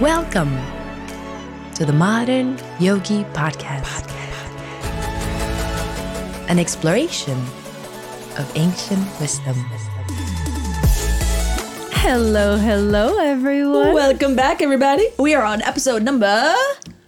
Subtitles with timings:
[0.00, 0.58] Welcome
[1.76, 4.10] to the Modern Yogi Podcast,
[6.50, 7.38] an exploration
[8.36, 9.54] of ancient wisdom.
[11.92, 13.94] Hello, hello, everyone.
[13.94, 15.06] Welcome back, everybody.
[15.16, 16.52] We are on episode number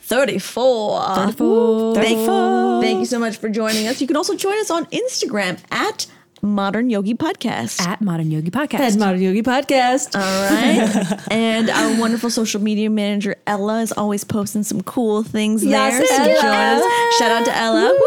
[0.03, 1.01] 34.
[1.17, 1.95] 34.
[1.97, 2.83] Thank, 34.
[2.83, 4.01] thank you so much for joining us.
[4.01, 6.07] You can also join us on Instagram at
[6.47, 7.81] Modern Yogi Podcast.
[7.87, 8.79] At Modern Yogi Podcast.
[8.79, 10.15] That's Modern Yogi Podcast.
[10.15, 11.21] All right.
[11.31, 16.37] and our wonderful social media manager, Ella, is always posting some cool things Yes, there.
[16.41, 17.11] So Ella.
[17.19, 17.99] Shout out to Ella.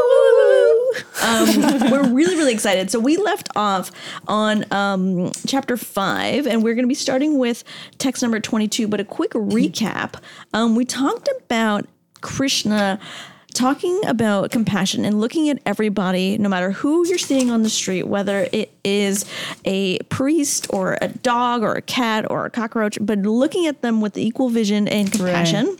[1.21, 2.89] Um, we're really, really excited.
[2.89, 3.91] So we left off
[4.27, 7.63] on um, chapter five, and we're going to be starting with
[7.99, 8.87] text number 22.
[8.87, 10.15] But a quick recap
[10.53, 11.85] um, we talked about
[12.21, 12.99] Krishna
[13.53, 18.03] talking about compassion and looking at everybody, no matter who you're seeing on the street,
[18.03, 19.25] whether it is
[19.65, 24.01] a priest or a dog or a cat or a cockroach, but looking at them
[24.01, 25.77] with equal vision and compassion.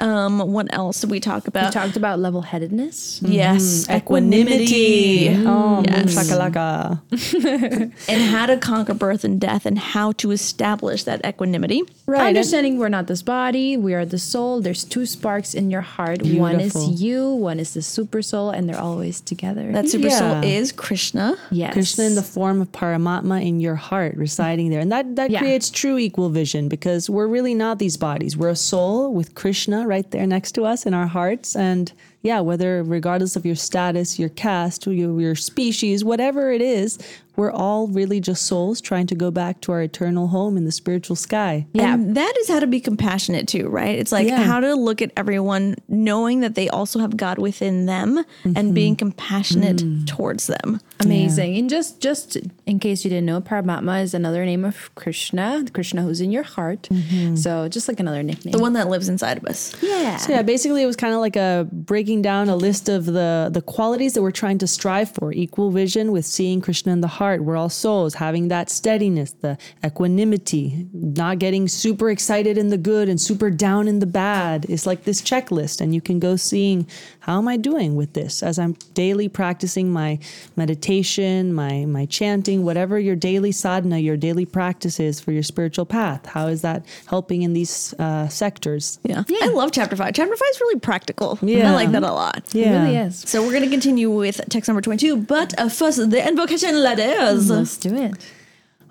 [0.00, 1.66] Um, what else did we talk about?
[1.66, 3.20] we talked about level headedness.
[3.20, 3.32] Mm-hmm.
[3.32, 3.96] yes, mm-hmm.
[3.96, 4.64] Equanimity.
[4.64, 5.28] equanimity.
[5.28, 5.46] Mm-hmm.
[5.46, 6.14] Oh, Yes.
[6.16, 7.92] shakalaka.
[8.08, 11.82] and how to conquer birth and death and how to establish that equanimity.
[12.06, 12.26] Right.
[12.28, 14.60] Understanding we're not this body, we are the soul.
[14.60, 16.22] There's two sparks in your heart.
[16.22, 19.70] One is you, one is the super soul, and they're always together.
[19.70, 21.36] That super soul is Krishna.
[21.52, 21.72] yes.
[21.74, 24.80] Krishna in the form of Paramatma in your heart residing there.
[24.80, 25.38] And that, that Yeah.
[25.38, 28.36] creates true equal vision because we're really not these bodies.
[28.36, 31.56] We're a soul with Krishna right there next to us in our hearts.
[31.56, 36.98] And yeah, whether regardless of your status, your caste, your, your species, whatever it is,
[37.36, 40.72] we're all really just souls trying to go back to our eternal home in the
[40.72, 41.66] spiritual sky.
[41.72, 41.94] Yeah.
[41.94, 43.98] And that is how to be compassionate too, right?
[43.98, 44.42] It's like Yeah.
[44.44, 48.72] how to look at everyone knowing that they also have God within them and mm-hmm.
[48.72, 50.06] being compassionate mm.
[50.06, 50.80] towards them.
[51.00, 51.56] Amazing.
[51.58, 56.02] And just just in case you didn't know, Paramatma is another name of Krishna, Krishna
[56.02, 56.88] who's in your heart.
[56.90, 57.36] Mm-hmm.
[57.36, 58.52] So just like another nickname.
[58.52, 59.74] The one that lives inside of us.
[59.82, 60.16] yeah.
[60.16, 63.50] So yeah, basically it was kind of like a breaking down a list of the
[63.52, 65.32] the qualities that we're trying to strive for.
[65.32, 67.25] Equal vision with seeing Krishna in the heart.
[67.34, 73.08] We're all souls, having that steadiness, the equanimity, not getting super excited in the good
[73.08, 74.66] and super down in the bad.
[74.68, 76.86] It's like this checklist and you can go seeing
[77.20, 80.18] how am I doing with this as I'm daily practicing my
[80.54, 85.86] meditation, my my chanting, whatever your daily sadhana, your daily practice is for your spiritual
[85.86, 86.26] path.
[86.26, 88.98] How is that helping in these uh, sectors?
[89.02, 89.24] Yeah.
[89.28, 90.14] yeah, I love chapter five.
[90.14, 91.38] Chapter five is really practical.
[91.42, 92.54] Yeah, I like that a lot.
[92.54, 93.20] It really is.
[93.20, 96.82] So we're going to continue with text number 22, but uh, first, the invocation
[97.16, 97.50] letters.
[97.50, 98.32] Let's do it.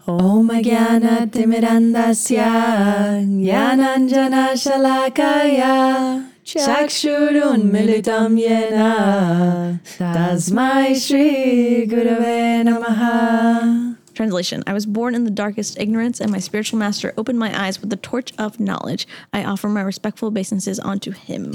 [0.07, 14.85] Om Jnana Timirandasya Jnananjana Shalakaya Chakshurun Militam Yena Tasmai Shri Gurave Namaha Translation I was
[14.85, 18.31] born in the darkest ignorance, and my spiritual master opened my eyes with the torch
[18.37, 19.07] of knowledge.
[19.33, 21.53] I offer my respectful obeisances unto him.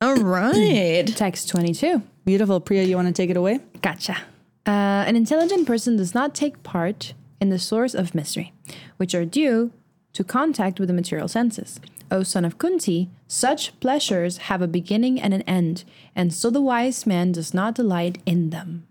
[0.00, 1.06] All right.
[1.14, 2.02] Text 22.
[2.24, 2.60] Beautiful.
[2.60, 3.60] Priya, you want to take it away?
[3.82, 4.16] Gotcha.
[4.66, 8.52] Uh, an intelligent person does not take part in the source of mystery,
[8.96, 9.72] which are due
[10.12, 11.80] to contact with the material senses.
[12.12, 15.82] O son of Kunti, such pleasures have a beginning and an end,
[16.14, 18.86] and so the wise man does not delight in them.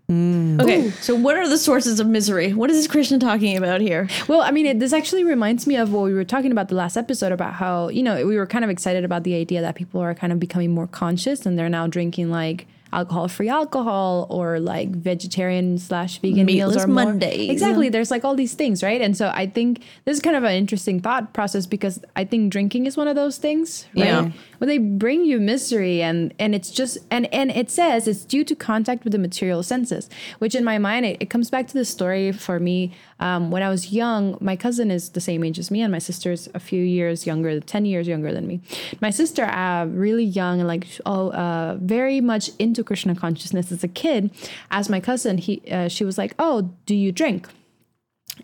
[0.60, 2.52] Okay, so what are the sources of misery?
[2.52, 4.08] What is Krishna talking about here?
[4.26, 6.74] Well, I mean, it, this actually reminds me of what we were talking about the
[6.74, 9.76] last episode about how, you know, we were kind of excited about the idea that
[9.76, 14.26] people are kind of becoming more conscious and they're now drinking like alcohol free alcohol
[14.30, 17.04] or like vegetarian slash vegan meals Meatless or more.
[17.06, 17.50] Mondays.
[17.50, 17.88] Exactly.
[17.88, 19.00] There's like all these things, right?
[19.00, 22.52] And so I think this is kind of an interesting thought process because I think
[22.52, 24.06] drinking is one of those things, right?
[24.06, 24.30] Yeah.
[24.58, 28.44] Where they bring you misery and and it's just and and it says it's due
[28.44, 31.74] to contact with the material senses, which in my mind it, it comes back to
[31.74, 32.92] the story for me.
[33.22, 36.00] Um, when I was young, my cousin is the same age as me, and my
[36.00, 38.60] sister's a few years younger, ten years younger than me.
[39.00, 43.82] My sister, uh, really young and like oh, uh, very much into Krishna consciousness as
[43.84, 44.30] a kid.
[44.70, 46.56] As my cousin, he uh, she was like, "Oh,
[46.86, 47.48] do you drink?"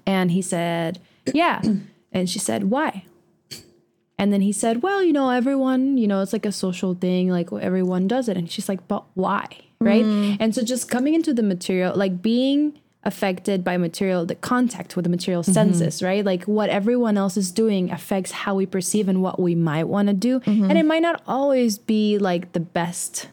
[0.06, 1.00] And he said,
[1.32, 1.62] Yeah.
[2.11, 3.05] And she said, Why?
[4.19, 7.29] And then he said, Well, you know, everyone, you know, it's like a social thing,
[7.29, 8.37] like everyone does it.
[8.37, 9.47] And she's like, But why?
[9.81, 10.05] Right.
[10.05, 15.05] And so just coming into the material, like being affected by material, the contact with
[15.05, 15.52] the material mm-hmm.
[15.52, 16.25] senses, right?
[16.25, 20.08] Like what everyone else is doing affects how we perceive and what we might want
[20.08, 20.40] to do.
[20.40, 20.69] Mm-hmm.
[20.69, 23.28] And it might not always be like the best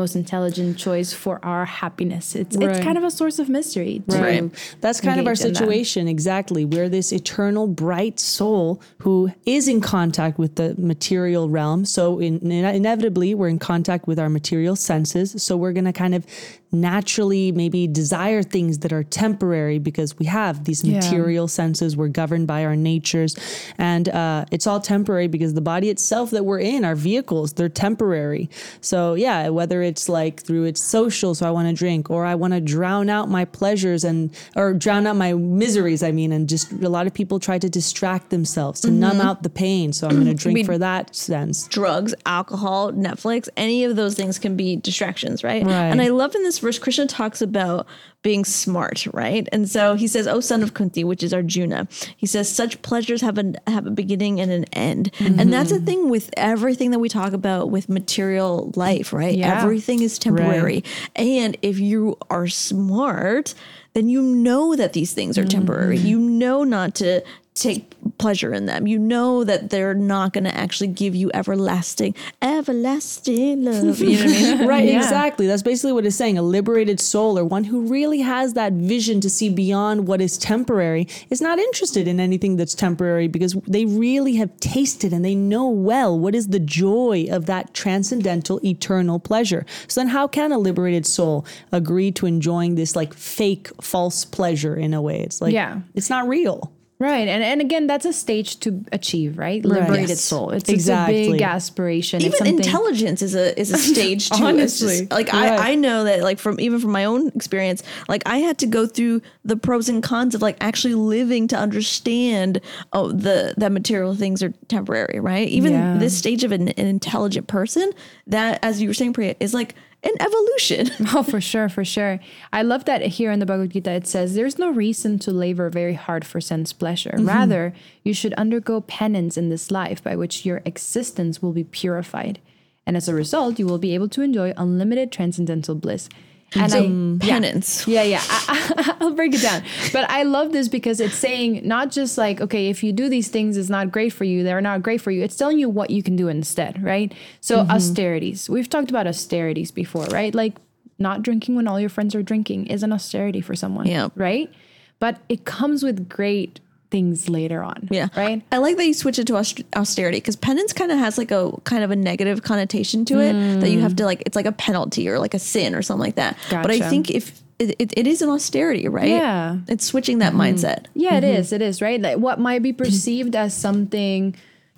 [0.00, 2.34] most intelligent choice for our happiness.
[2.34, 2.70] It's Right.
[2.70, 4.02] it's kind of a source of mystery.
[4.08, 4.50] to Right.
[4.80, 5.58] That's kind of our engage in that.
[5.58, 6.08] situation.
[6.08, 6.64] Exactly.
[6.64, 11.84] We're this eternal, bright soul who is in contact with the material realm.
[11.84, 15.42] So, in, in- inevitably, we're in contact with our material senses.
[15.42, 16.24] So, we're going to kind of
[16.72, 20.96] naturally maybe desire things that are temporary because we have these Yeah.
[21.00, 21.96] material senses.
[21.96, 23.36] We're governed by our natures.
[23.78, 27.68] And uh, it's all temporary because the body itself that we're in, our vehicles, they're
[27.68, 28.48] temporary.
[28.80, 32.34] So, yeah, whether it's like through its social, so I want to drink, or I
[32.34, 36.48] want to drown out my pleasures and, or drown out my miseries, I mean, and
[36.48, 39.92] just a lot of people try to distract themselves to numb out the pain.
[39.92, 41.66] So, I'm going to drink We- for that sense.
[41.68, 45.64] drugs, alcohol, Netflix, any of those things can be distractions, right?
[45.64, 45.72] Right.
[45.90, 47.86] And I love in this verse, Krishna talks about
[48.22, 49.48] being smart, right?
[49.50, 51.88] And so he says, "O son of Kunti," which is Arjuna.
[52.16, 55.50] He says, "Such pleasures have a have a beginning and an end," and mm-hmm.
[55.50, 59.36] that's the thing with everything that we talk about with material life, right?
[59.36, 59.62] Yeah.
[59.62, 60.84] Everything is temporary,
[61.16, 63.54] and if you are smart,
[63.94, 65.58] then you know that these things are mm-hmm.
[65.58, 65.98] temporary.
[65.98, 67.22] You know not to
[67.62, 68.86] take pleasure in them.
[68.86, 73.98] You know that they're not going to actually give you everlasting, everlasting love.
[73.98, 74.68] You know what I mean?
[74.70, 74.98] Right, Yeah.
[74.98, 75.46] exactly.
[75.46, 76.38] That's basically what it's saying.
[76.38, 80.38] A liberated soul or one who really has that vision to see beyond what is
[80.38, 85.34] temporary is not interested in anything that's temporary because they really have tasted and they
[85.34, 89.64] know well what is the joy of that transcendental eternal pleasure.
[89.88, 94.76] So then how can a liberated soul agree to enjoying this like fake false pleasure
[94.76, 95.20] in a way?
[95.20, 95.80] It's like Yeah.
[95.94, 96.70] it's not real.
[97.00, 97.26] Right.
[97.28, 99.64] And and again, that's a stage to achieve, right?
[99.64, 100.20] Liberated Yes.
[100.20, 100.50] soul.
[100.50, 101.20] It's, Exactly.
[101.22, 102.20] it's a big aspiration.
[102.20, 104.34] Even intelligence is a is a stage too.
[104.34, 104.98] It's Honestly.
[104.98, 105.58] just- like Right.
[105.58, 108.66] I, I know that like from even from my own experience, like I had to
[108.66, 112.60] go through the pros and cons of like actually living to understand
[112.92, 115.48] oh the that material things are temporary, right?
[115.48, 115.96] Even Yeah.
[115.98, 117.90] this stage of an, an intelligent person,
[118.26, 120.90] that as you were saying, Priya, is like an evolution.
[121.12, 122.20] Oh, for sure, for sure.
[122.52, 125.68] I love that here in the Bhagavad Gita it says there's no reason to labor
[125.68, 127.14] very hard for sense pleasure.
[127.16, 127.26] Mm-hmm.
[127.26, 127.74] Rather,
[128.04, 132.40] you should undergo penance in this life by which your existence will be purified.
[132.86, 136.08] And as a result, you will be able to enjoy unlimited transcendental bliss.
[136.54, 137.26] And I.
[137.26, 137.86] Penance.
[137.86, 138.22] Yeah, yeah.
[138.28, 139.62] I, will break it down.
[139.92, 143.28] But I love this because it's saying not just like, okay, if you do these
[143.28, 144.42] things, it's not great for you.
[144.42, 145.22] They're not great for you.
[145.22, 147.12] It's telling you what you can do instead, right?
[147.40, 147.70] So mm-hmm.
[147.70, 148.50] austerities.
[148.50, 150.34] We've talked about austerities before, right?
[150.34, 150.56] Like
[150.98, 154.08] not drinking when all your friends are drinking is an austerity for someone, Yeah.
[154.16, 154.52] right?
[154.98, 156.60] But it comes with great
[156.90, 158.08] things later on, Yeah.
[158.16, 158.42] right?
[158.50, 161.52] I like that you switch it to austerity because penance kind of has like a
[161.64, 164.52] kind of a negative connotation to it that you have to like, it's like a
[164.52, 166.36] penalty or like a sin or something like that.
[166.50, 169.08] But I think if it, it, it is an austerity, right?
[169.08, 169.58] Yeah.
[169.68, 170.56] It's switching that mm-hmm.
[170.56, 170.86] mindset.
[170.94, 171.40] Yeah, it mm-hmm.
[171.40, 171.52] is.
[171.52, 172.00] It is, right?
[172.00, 172.82] Like what might be mm-hmm.
[172.82, 174.34] perceived as something,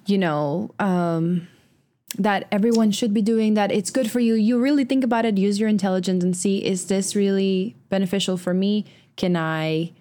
[0.07, 1.49] you know, um,
[2.19, 4.35] that everyone should be doing, that it's good for you.
[4.35, 8.53] You really think about it, use your intelligence and see is this really beneficial for
[8.53, 8.85] me?
[9.17, 9.93] Can I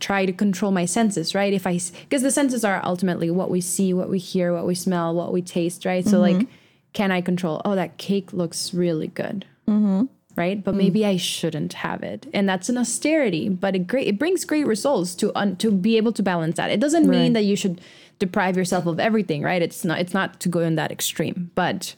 [0.00, 1.52] try to control my senses, right?
[1.52, 4.74] If I, because the senses are ultimately what we see, what we hear, what we
[4.74, 6.06] smell, what we taste, right?
[6.06, 6.50] So, like, mm-hmm.
[6.92, 10.04] can I control, oh, that cake looks really good mm-hmm.
[10.36, 10.62] right?
[10.62, 10.78] But mm.
[10.78, 13.48] maybe I shouldn't have it, and that's an austerity.
[13.48, 16.70] But it great it brings great results to un, to be able to balance that.
[16.70, 17.80] It doesn't mean that you should
[18.18, 19.62] deprive yourself of everything, right?
[19.62, 21.94] It's not it's not to go in that extreme, but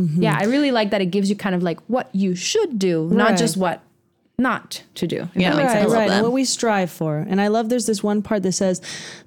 [0.00, 0.22] mm-hmm.
[0.22, 3.08] yeah, I really like that it gives you kind of like what you should do,
[3.10, 3.82] not just what
[4.40, 5.28] not to do.
[5.34, 5.50] If Yeah.
[5.50, 6.10] that makes right, sense.
[6.10, 6.22] right.
[6.22, 7.18] what we strive for.
[7.18, 8.80] And I love there's this one part that says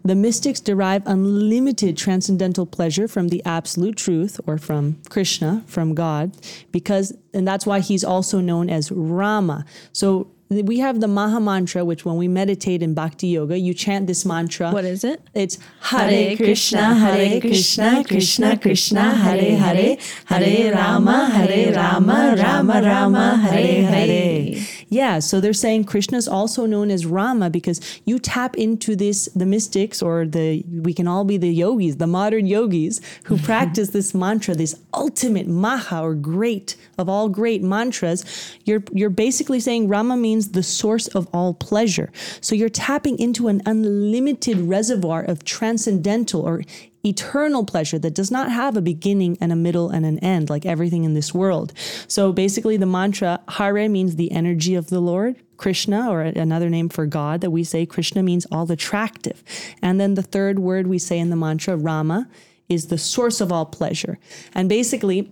[0.04, 6.36] the mystics derive unlimited transcendental pleasure from the absolute truth or from Krishna, from God,
[6.72, 9.66] because, and that's why he's also known as Rama.
[9.94, 10.28] So
[10.62, 14.26] we have the Maha Mantra, which when we meditate in Bhakti Yoga, you chant this
[14.26, 14.72] mantra.
[14.72, 15.22] What is it?
[15.34, 23.38] It's Hare Krishna, Hare Krishna, Krishna Krishna, Hare Hare, Hare Rama, Hare Rama, Rama Rama,
[23.38, 24.56] Hare Hare.
[24.94, 29.28] Yeah, so they're saying Krishna is also known as Rama because you tap into this,
[29.34, 33.90] the mystics or the, we can all be the yogis, the modern yogis who practice
[33.90, 38.24] this mantra, this ultimate maha or great of all great mantras.
[38.66, 42.12] You're, you're basically saying Rama means the source of all pleasure.
[42.40, 46.62] So you're tapping into an unlimited reservoir of transcendental or
[47.06, 50.66] eternal pleasure that does not have a beginning and a middle and an end like
[50.66, 51.74] everything in this world.
[52.08, 55.36] So basically the mantra Hare means the energy of the Lord.
[55.58, 59.44] Krishna, or another name for God that we say, Krishna means all attractive.
[59.82, 62.28] And then the third word we say in the mantra, Rama,
[62.68, 64.20] is the source of all pleasure.
[64.54, 65.32] And basically,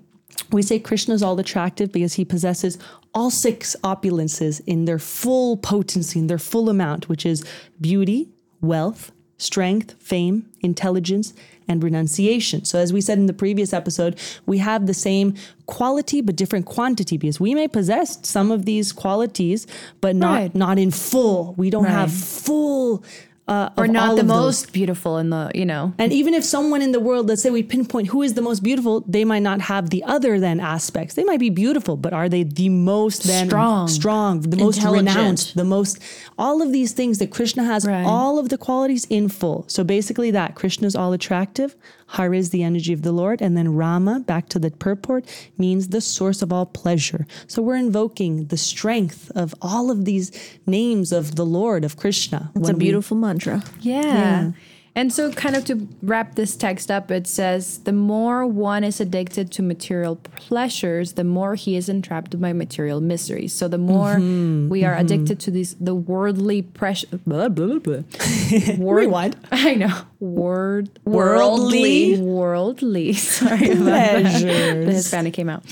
[0.51, 2.77] we say Krishna is all attractive because he possesses
[3.13, 7.43] all six opulences in their full potency, in their full amount, which is
[7.81, 8.29] beauty,
[8.61, 11.33] wealth, strength, fame, intelligence,
[11.67, 12.65] and renunciation.
[12.65, 15.35] So, as we said in the previous episode, we have the same
[15.67, 19.67] quality but different quantity because we may possess some of these qualities,
[20.01, 20.55] but not Right.
[20.55, 21.53] not in full.
[21.57, 23.03] We don't have full
[23.47, 25.93] uh, Or not the most beautiful in the, you know.
[25.97, 28.61] And even if someone in the world, let's say we pinpoint who is the most
[28.63, 31.15] beautiful, they might not have the other than aspects.
[31.15, 33.87] They might be beautiful, but are they the most then Strong.
[33.87, 35.99] strong, the most renounced, the most
[36.37, 38.05] all of these things that Krishna has Right.
[38.05, 39.65] all of the qualities in full.
[39.67, 41.75] So basically that krishna is all attractive,
[42.11, 45.25] Har is the energy of the Lord, and then Rama, back to the purport,
[45.57, 47.25] means the source of all pleasure.
[47.47, 50.31] So we're invoking the strength of all of these
[50.65, 52.51] names of the Lord of Krishna.
[52.55, 53.63] It's a beautiful mantra.
[53.79, 54.51] Yeah.
[54.93, 58.99] And so, kind of to wrap this text up, it says, The more one is
[58.99, 63.53] addicted to material pleasures, the more he is entrapped by material miseries.
[63.53, 65.05] So, the more mm-hmm, we are mm-hmm.
[65.05, 67.07] addicted to these, the worldly pressure.
[67.25, 68.01] Blah, blah, blah.
[68.77, 69.37] Word- Rewind.
[69.51, 69.97] I know.
[70.19, 70.89] Word.
[71.05, 72.19] Worldly.
[72.19, 73.13] Worldly.
[73.17, 73.75] Sorry.
[73.75, 74.85] Pleasures.
[74.85, 75.63] The Hispanic came out.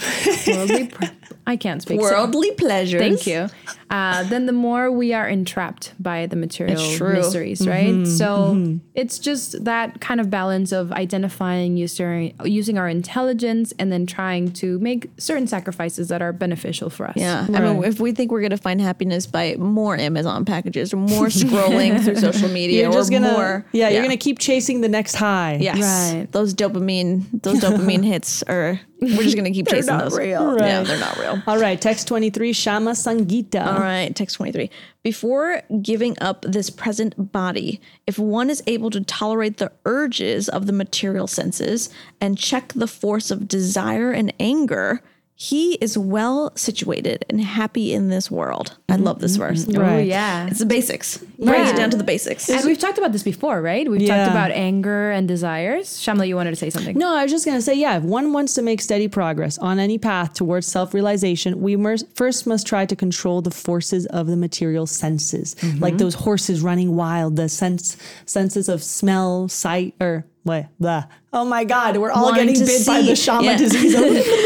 [0.47, 0.87] Worldly.
[0.87, 1.09] Pre-
[1.45, 1.99] I can't speak.
[1.99, 3.01] so- Worldly pleasures.
[3.01, 3.49] Thank you.
[3.89, 7.13] Uh, then the more we are entrapped by the material It's true.
[7.13, 7.87] miseries, right?
[7.87, 8.05] Mm-hmm.
[8.05, 8.77] So mm-hmm.
[8.93, 14.51] it's just that kind of balance of identifying using using our intelligence and then trying
[14.53, 17.15] to make certain sacrifices that are beneficial for us.
[17.15, 17.47] Yeah.
[17.53, 20.97] I mean, if we think we're going to find happiness by more Amazon packages or
[20.97, 23.65] more scrolling through social media You're or just gonna, more.
[23.71, 25.57] yeah, you're gonna keep chasing the next high.
[25.59, 26.13] Yes.
[26.13, 26.31] Right.
[26.31, 30.17] Those dopamine, those dopamine hits are, we're just going to keep chasing not those.
[30.17, 30.57] real.
[30.59, 31.41] Yeah, they're not real.
[31.47, 33.65] All right, text 23, Shama Sangita.
[33.65, 34.69] Uh, All right, text 23.
[35.03, 40.65] Before giving up this present body, if one is able to tolerate the urges of
[40.65, 45.01] the material senses and check the force of desire and anger,
[45.33, 48.77] he is well situated and happy in this world.
[48.89, 49.71] I love this mm-hmm, mm-hmm.
[49.71, 49.93] verse.
[49.93, 50.47] Oh yeah.
[50.47, 51.23] It's the basics.
[51.39, 51.69] Bring Yeah.
[51.69, 52.49] it down to the basics.
[52.49, 53.89] and we've talked about this before, right?
[53.89, 54.17] We've Yeah.
[54.17, 55.87] talked about anger and desires.
[55.87, 56.97] Shamla, you wanted to say something.
[56.97, 59.57] No, I was just going to say, yeah, if one wants to make steady progress
[59.57, 64.05] on any path towards self realization, we must, first must try to control the forces
[64.07, 65.79] of the material senses, mm-hmm.
[65.79, 70.67] like those horses running wild, the sense senses of smell, sight, or what?
[70.79, 71.03] Blah.
[71.31, 73.57] Oh my God, we're all Wanting getting to bit by the Shama yeah.
[73.57, 73.95] disease.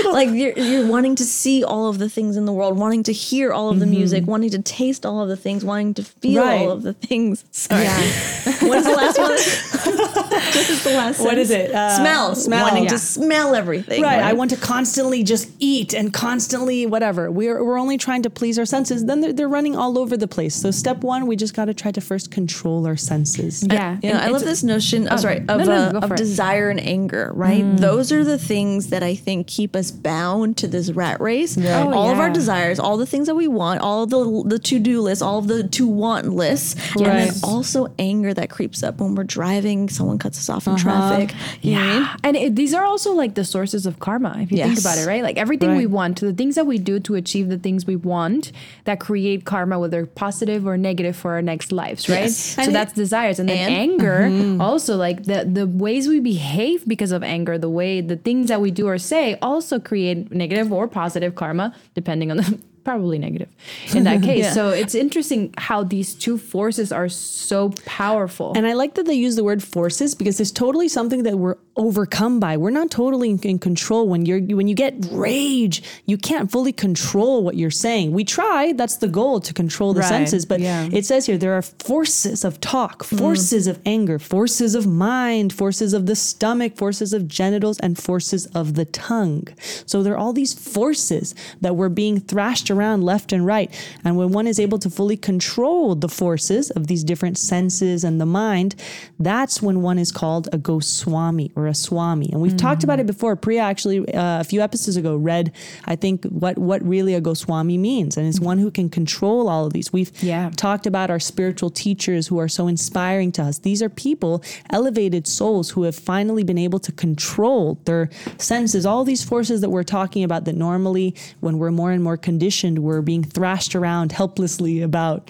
[0.11, 3.13] like you're, you're wanting to see all of the things in the world, wanting to
[3.13, 3.95] hear all of the mm-hmm.
[3.95, 6.61] music, wanting to taste all of the things, wanting to feel Right.
[6.61, 7.43] all of the things.
[7.51, 7.85] Sorry.
[8.67, 9.17] what is the last
[10.05, 10.12] one?
[10.55, 11.69] What is the last What is sentence?
[11.71, 11.75] it?
[11.75, 12.35] Uh, smell.
[12.35, 12.65] smell.
[12.65, 12.89] Wanting Yeah.
[12.91, 14.01] to smell everything.
[14.01, 14.19] Right.
[14.21, 17.31] I want to constantly just eat and constantly whatever.
[17.31, 19.05] We're, we're only trying to please our senses.
[19.05, 20.55] Then they're, they're running all over the place.
[20.55, 23.65] So, step one, we just got to try to first control our senses.
[23.69, 23.97] Yeah.
[24.01, 25.07] You know, I love this notion.
[25.09, 27.31] Oh, sorry, no, of, no, uh, of desire and anger.
[27.33, 31.57] Right, those are the things that I think keep us bound to this rat race.
[31.57, 34.79] Oh, all of our desires, all the things that we want, all the the to
[34.79, 38.99] do lists, all of the to want lists, and then also anger that creeps up
[38.99, 39.89] when we're driving.
[39.89, 40.83] Someone cuts us off in uh-huh.
[40.83, 41.35] traffic.
[41.61, 42.09] You know mean?
[42.23, 45.05] And it, these are also like the sources of karma, if you think about it,
[45.07, 45.23] right?
[45.23, 48.51] Like everything we want, the things that we do to achieve the things we want
[48.85, 52.21] that create karma, whether positive or negative for our next lives, right?
[52.21, 52.37] Yes.
[52.37, 53.39] So And that's desires.
[53.39, 54.61] And then And- anger, mm-hmm.
[54.61, 58.61] also like the, the ways we behave because of anger, the way the things that
[58.61, 62.59] we do or say also create negative or positive karma, depending on the.
[62.83, 63.49] Probably negative
[63.93, 64.43] in that case.
[64.43, 64.53] Yeah.
[64.53, 68.53] So it's interesting how these two forces are so powerful.
[68.55, 71.57] And I like that they use the word forces because it's totally something that we're
[71.75, 72.57] overcome by.
[72.57, 76.73] We're not totally in, in control when you're when you get rage, you can't fully
[76.73, 78.11] control what you're saying.
[78.11, 80.89] We try, that's the goal to control the Right, senses, but yeah.
[80.91, 85.93] it says here there are forces of talk, forces of anger, forces of mind, forces
[85.93, 89.47] of the stomach, forces of genitals and forces of the tongue.
[89.85, 93.69] So there are all these forces that were being thrashed around left and right.
[94.03, 98.19] And when one is able to fully control the forces of these different senses and
[98.19, 98.75] the mind,
[99.19, 102.29] that's when one is called a Goswami or a Swami.
[102.31, 103.35] And we've talked about it before.
[103.35, 105.51] Priya actually uh, a few episodes ago read,
[105.85, 109.65] I think, what what really a Goswami means, and it's one who can control all
[109.67, 109.87] of these.
[109.97, 110.49] We've Yeah.
[110.67, 113.55] talked about our spiritual teachers who are so inspiring to us.
[113.59, 114.33] These are people,
[114.69, 119.69] elevated souls who have finally been able to control their senses, all these forces that
[119.75, 121.07] we're talking about that normally,
[121.45, 125.29] when we're more and more conditioned, we're being thrashed around helplessly about.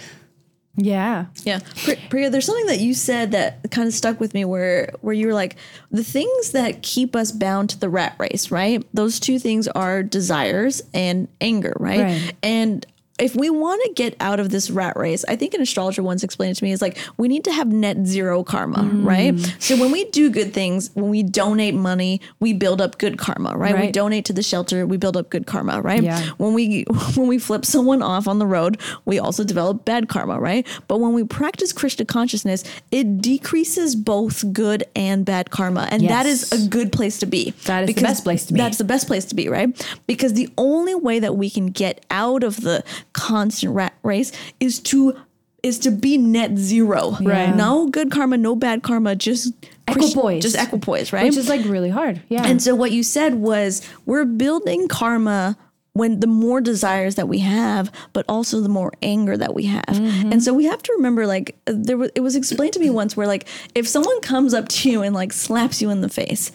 [0.75, 1.25] yeah.
[1.43, 4.91] Yeah, Pri- Priya, there's something that you said that kind of stuck with me, where
[5.01, 5.55] where you were like,
[5.91, 8.83] the things that keep us bound to the rat race, right?
[8.93, 12.01] Those two things are desires and anger, right?
[12.01, 12.33] Right.
[12.41, 12.85] And
[13.19, 16.23] if we want to get out of this rat race, I think an astrologer once
[16.23, 19.05] explained it to me is like we need to have net zero karma, Mm.
[19.05, 19.55] right?
[19.59, 23.55] So when we do good things, when we donate money, we build up good karma,
[23.55, 23.79] right?
[23.79, 26.01] We donate to the shelter, we build up good karma, right?
[26.01, 26.23] Yeah.
[26.37, 26.83] When we
[27.15, 30.65] when we flip someone off on the road, we also develop bad karma, right?
[30.87, 36.25] But when we practice Krishna consciousness, it decreases both good and bad karma, and that
[36.25, 37.51] is a good place to be.
[37.65, 38.57] That is the best place to be.
[38.57, 39.69] That's the best place to be, right?
[40.07, 44.79] Because the only way that we can get out of the constant rat race is
[44.79, 45.17] to
[45.61, 47.15] is to be net zero.
[47.21, 47.55] Right.
[47.55, 49.53] No good karma, no bad karma, just
[49.87, 50.41] Equipoise.
[50.41, 51.25] Just equipoise, right?
[51.25, 52.21] which is like really hard.
[52.29, 52.45] Yeah.
[52.45, 55.57] And so what you said was we're building karma
[55.93, 59.85] when the more desires that we have, but also the more anger that we have.
[59.85, 60.31] Mm-hmm.
[60.31, 63.15] And so we have to remember like there was it was explained to me once
[63.15, 66.51] where like if someone comes up to you and like slaps you in the face,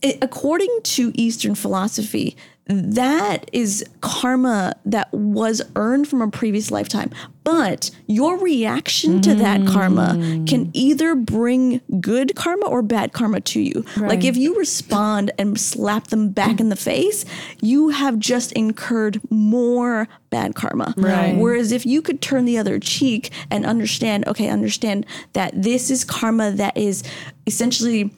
[0.00, 2.36] it, according to Eastern philosophy,
[2.70, 7.10] that is karma that was earned from a previous lifetime.
[7.42, 9.72] But your reaction to that mm.
[9.72, 13.84] karma can either bring good karma or bad karma to you.
[13.96, 17.24] Like if you respond and slap them back in the face,
[17.60, 20.94] you have just incurred more bad karma.
[20.96, 21.36] Right.
[21.36, 26.04] Whereas if you could turn the other cheek and understand, okay, understand that this is
[26.04, 27.02] karma that is
[27.46, 28.12] essentially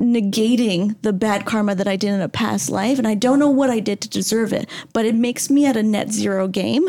[0.00, 3.50] negating the bad karma that I did in a past life, and I don't know
[3.50, 6.88] what I did to deserve it, but it makes me at a net zero game.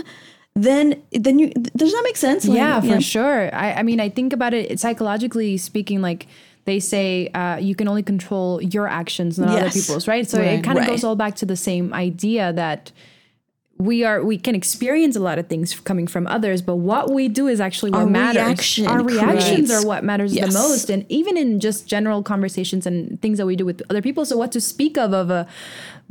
[0.56, 2.46] Then, then you does that make sense?
[2.46, 3.54] Like, yeah, for sure.
[3.56, 6.28] I, I mean, I think about it psychologically speaking, like
[6.66, 10.28] they say uh, you can only control your actions, not other people's, right?
[10.30, 10.60] So Right.
[10.60, 10.92] it kind of Right.
[10.92, 12.92] goes all back to the same idea that
[13.82, 17.28] we are we can experience a lot of things coming from others, but what we
[17.28, 18.44] do is actually what Our matters.
[18.46, 20.54] reaction Our reactions creates- are what matters Yes.
[20.54, 24.02] the most, and even in just general conversations and things that we do with other
[24.02, 24.24] people.
[24.26, 25.48] So what to speak of of a,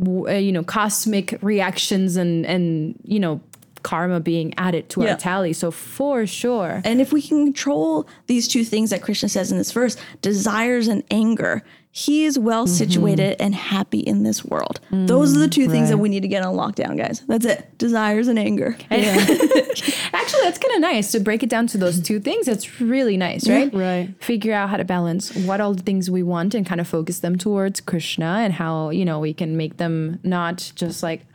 [0.06, 3.40] uh, you know cosmic reactions and and you know
[3.82, 5.12] karma being added to Yeah.
[5.12, 5.52] our tally.
[5.54, 6.82] So for sure.
[6.84, 10.86] And if we can control these two things that Krishna says in this verse, desires
[10.86, 11.62] and anger,
[11.92, 12.74] he is well mm-hmm.
[12.74, 14.80] situated and happy in this world.
[14.92, 17.20] Mm, those are the two things that we need to get on lockdown, guys.
[17.26, 17.76] That's it.
[17.78, 18.76] Desires and anger.
[18.90, 22.46] Actually, that's kind of nice to break it down to those two things.
[22.46, 23.74] It's really nice, right?
[23.74, 24.14] right.
[24.22, 27.18] Figure out how to balance what all the things we want and kind of focus
[27.18, 31.26] them towards Krishna and how, you know, we can make them not just like,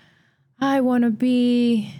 [0.62, 1.94] I want to be,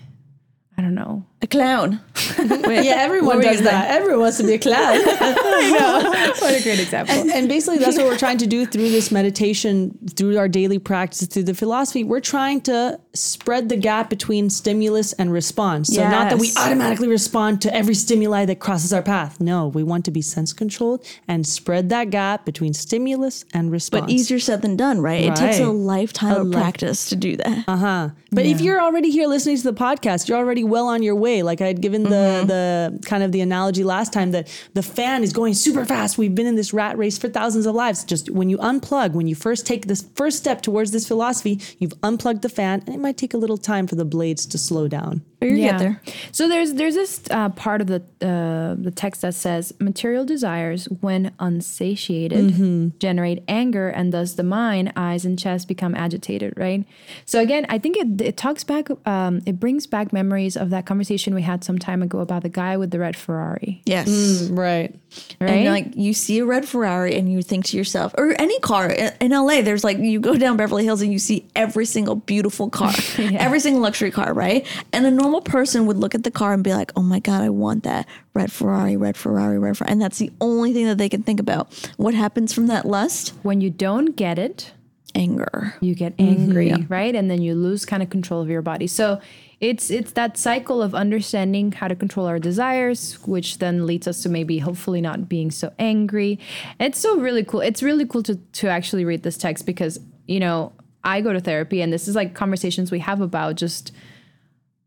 [0.78, 1.26] I don't know.
[1.42, 2.00] A clown.
[2.38, 3.90] Yeah, everyone does that.
[3.92, 4.98] Everyone wants to be a clown.
[6.42, 7.16] What a great example.
[7.16, 10.80] and, and basically, that's what we're trying to do through this meditation, through our daily
[10.80, 12.04] practice, through the philosophy.
[12.04, 15.94] We're trying to spread the gap between stimulus and response.
[15.96, 19.40] So, not that we automatically respond to every stimuli that crosses our path.
[19.40, 24.02] No, we want to be sense controlled and spread that gap between stimulus and response.
[24.06, 25.24] But easier said than done, right?
[25.24, 25.74] It takes a Right.
[25.76, 27.64] lifetime of practice to do that.
[27.68, 28.10] Uh-huh.
[28.32, 31.25] But if you're already here listening to the podcast, you're already well on your way.
[31.26, 32.48] Like I had given the mm-hmm.
[32.48, 36.18] the kind of the analogy last time that the fan is going super fast.
[36.18, 38.04] We've been in this rat race for thousands of lives.
[38.04, 41.94] Just when you unplug, when you first take this first step towards this philosophy, you've
[42.04, 44.88] unplugged the fan, and it might take a little time for the blades to slow
[44.88, 45.24] down.
[45.40, 46.02] But you get there.
[46.32, 50.86] So there's there's this uh, part of the uh, the text that says material desires,
[51.02, 52.98] when unsatiated, Mm-hmm.
[53.00, 56.54] generate anger, and thus the mind, eyes, and chest become agitated.
[56.58, 56.86] Right.
[57.26, 60.86] So again, I think it it talks back, um, it brings back memories of that
[60.86, 63.82] conversation we had some time ago about the guy with the red Ferrari.
[63.86, 64.48] Yes.
[64.52, 64.96] Right.
[65.40, 65.50] Right.
[65.50, 68.90] And like you see a red Ferrari and you think to yourself, or any car
[68.90, 72.16] in in LA, there's like you go down Beverly Hills and you see every single
[72.16, 74.66] beautiful car, every single luxury car, right?
[74.94, 77.42] And a normal person would look at the car and be like, oh my God,
[77.42, 79.92] I want that red Ferrari, red Ferrari, red Ferrari.
[79.92, 81.74] And that's the only thing that they can think about.
[81.98, 83.34] What happens from that lust?
[83.42, 84.72] when you don't get it,
[85.16, 85.74] Anger.
[85.82, 86.94] you get angry, mm-hmm.
[86.94, 87.16] right?
[87.16, 88.86] And then you lose kind of control of your body.
[88.86, 89.20] So
[89.62, 94.22] it's it's that cycle of understanding how to control our desires, which then leads us
[94.24, 96.38] to maybe hopefully not being so angry.
[96.80, 97.62] It's so really cool.
[97.62, 101.40] It's really cool to to actually read this text because, you know, I go to
[101.40, 103.94] therapy and this is like conversations we have about just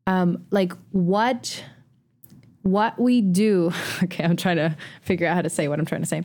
[0.08, 1.62] um like what
[2.62, 3.72] what we do.
[4.02, 6.24] Okay, I'm trying to figure out how to say what I'm trying to say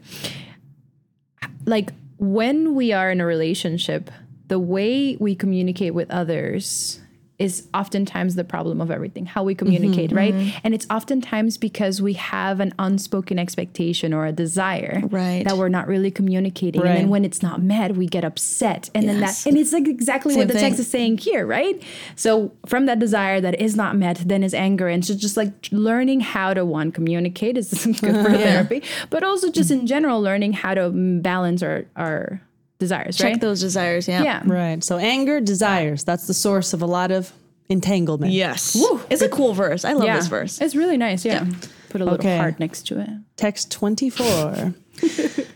[1.65, 4.10] like when we are in a relationship,
[4.48, 7.00] the way we communicate with others
[7.43, 10.34] is oftentimes the problem of everything how we communicate mm-hmm, right?
[10.34, 10.58] Mm-hmm.
[10.63, 15.43] and it's oftentimes because we have an unspoken expectation or a desire Right.
[15.45, 16.82] that we're not really communicating.
[16.82, 18.89] And then when it's not met we get upset.
[18.95, 19.43] And then Yes.
[19.43, 21.75] that and it's like exactly Same what the text is saying here right?
[22.15, 24.88] So from that desire that is not met then is anger.
[24.88, 27.69] And so just like learning how to one communicate is
[28.01, 30.89] good for therapy but also just in general learning how to
[31.21, 32.41] balance our our
[32.84, 34.08] desires Check right those desires.
[34.08, 34.24] Yeah.
[34.24, 34.84] yeah Right.
[34.84, 37.32] So anger, desires, that's the source of a lot of
[37.69, 38.32] entanglement.
[38.34, 38.76] Yes.
[39.10, 39.86] It's a cool verse.
[39.86, 40.62] I love yeah this verse.
[40.62, 41.46] it's really nice yeah,
[41.89, 42.38] put a little Okay.
[42.38, 44.74] heart next to it Text 24.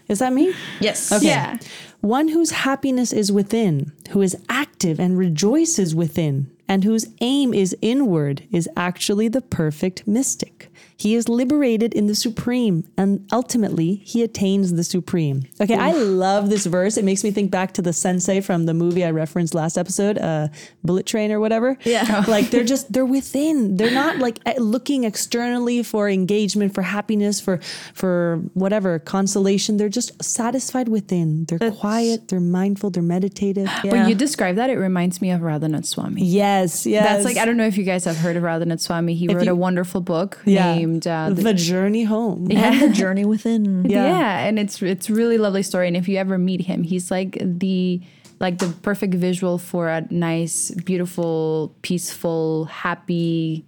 [0.07, 0.53] Is that me?
[0.79, 1.11] Yes.
[1.11, 1.27] Okay.
[1.27, 1.57] Yeah.
[2.01, 7.75] One whose happiness is within, who is active and rejoices within, and whose aim is
[7.81, 10.71] inward is actually the perfect mystic.
[10.99, 15.43] He is liberated in the supreme, and ultimately he attains the supreme.
[15.61, 16.97] Okay, I love this verse.
[16.97, 20.17] It makes me think back to the sensei from the movie I referenced last episode,
[20.17, 20.47] uh,
[20.83, 21.77] Bullet Train or whatever.
[21.83, 22.25] Yeah.
[22.27, 23.77] like they're just they're within.
[23.77, 27.59] They're not like eh, looking externally for engagement, for happiness, for
[27.93, 29.77] for whatever consolation.
[29.77, 31.45] They're just satisfied within.
[31.45, 32.29] They're quiet.
[32.29, 32.89] They're mindful.
[32.89, 33.69] They're meditative.
[33.83, 33.91] Yeah.
[33.91, 36.23] When you describe that, it reminds me of Radhanath Swami.
[36.25, 37.03] Yes, yes.
[37.05, 39.13] That's like I don't know if you guys have heard of Radhanath Swami.
[39.13, 40.73] He wrote you- a wonderful book Yeah.
[40.73, 42.47] named uh, the, journey home.
[42.51, 43.85] and the journey within.
[43.89, 44.45] yeah.
[44.45, 45.87] and it's it's really lovely story.
[45.87, 48.01] And if you ever meet him, he's like the
[48.39, 53.65] like the perfect visual for a nice, beautiful, peaceful, happy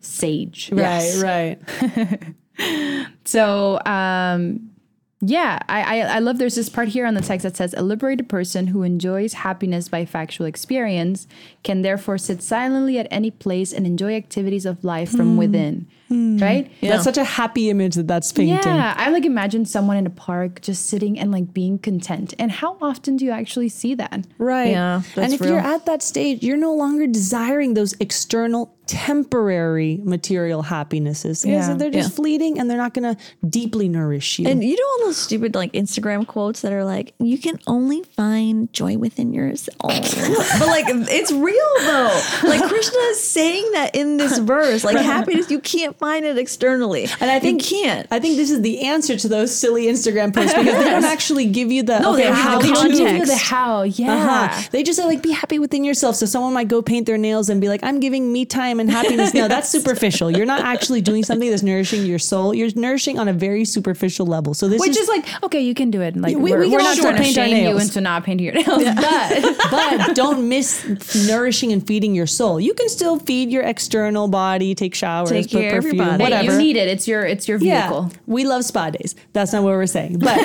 [0.00, 0.70] sage.
[0.72, 2.34] Right, right.
[3.24, 4.70] So, um,
[5.20, 7.82] yeah, I, I, I love there's this part here on the text that says a
[7.82, 11.26] liberated person who enjoys happiness by factual experience
[11.64, 15.36] can therefore sit silently at any place and enjoy activities of life from hmm.
[15.36, 15.88] within.
[16.06, 16.38] Hmm.
[16.38, 16.70] Right?
[16.80, 18.74] That's such a happy image that that's painting.
[18.74, 22.32] Yeah, I like imagine someone in a park just sitting and like being content.
[22.38, 24.24] And how often do you actually see that?
[24.38, 24.70] Right.
[24.70, 25.50] Yeah, and if real.
[25.50, 31.44] you're at that stage, you're no longer desiring those external, temporary material happinesses.
[31.44, 31.74] Yeah.
[31.74, 32.16] they're just Yeah.
[32.16, 34.48] fleeting and they're not going to deeply nourish you.
[34.48, 38.02] And you know all those stupid like Instagram quotes that are like, "You can only
[38.16, 39.76] find joy within yourself,"
[40.58, 42.20] but like it's real though.
[42.44, 47.06] Like Krishna is saying that in this verse, like happiness, you can't find it externally,
[47.20, 48.06] And I think you can't.
[48.10, 51.46] I think this is the answer to those silly Instagram posts because they don't actually
[51.46, 52.98] give you the No, they okay, don't give how the to- context.
[52.98, 54.14] Give you the how, yeah.
[54.14, 54.68] Uh-huh.
[54.72, 56.16] They just say like be happy within yourself.
[56.16, 58.90] So someone might go paint their nails and be like, I'm giving me time and
[58.90, 59.34] happiness.
[59.34, 60.30] No, that's superficial.
[60.30, 62.54] You're not actually doing something that's nourishing your soul.
[62.54, 64.54] You're nourishing on a very superficial level.
[64.54, 66.16] So this Which is is like, okay, you can do it.
[66.16, 67.82] Like We- we're, we can we're not do trying to paint shame you nails.
[67.84, 72.60] into not painting your nails, but but don't miss nourishing and feeding your soul.
[72.60, 76.06] You can still feed your external body, take showers, Take put care of your perfume,
[76.06, 76.22] body.
[76.22, 76.52] whatever.
[76.52, 76.88] you need it.
[76.88, 78.08] It's your it's your vehicle.
[78.10, 79.14] Yeah, we love spa days.
[79.32, 80.18] That's not what we're saying.
[80.18, 80.36] But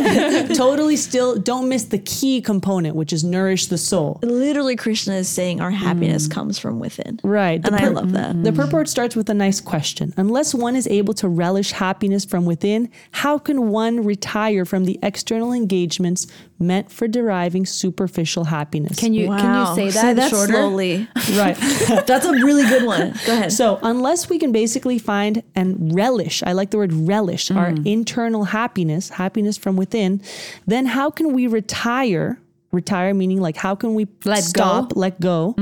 [0.56, 4.19] totally still don't miss the key component, which is nourish the soul.
[4.22, 6.32] Literally, Krishna is saying our happiness mm.
[6.32, 7.19] comes from within.
[7.24, 7.62] Right.
[7.62, 8.23] The and I love that.
[8.32, 10.14] The purport starts with a nice question.
[10.18, 15.00] Unless one is able to relish happiness from within, how can one retire from the
[15.04, 16.28] external engagements
[16.60, 19.00] meant for deriving superficial happiness?
[19.00, 20.54] Can you can you say that Say that shorter?
[20.54, 21.08] slowly.
[21.34, 21.56] right.
[22.08, 23.14] That's a really good one.
[23.26, 23.52] Go ahead.
[23.52, 27.86] So, unless we can basically find and relish, I like the word relish, our mm.
[27.86, 30.22] internal happiness, happiness from within,
[30.66, 32.40] then how can we retire?
[32.74, 34.42] Retire meaning like how can we Let go.
[34.42, 35.54] stop, let go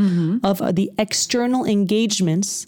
[0.43, 2.67] of uh, the external engagements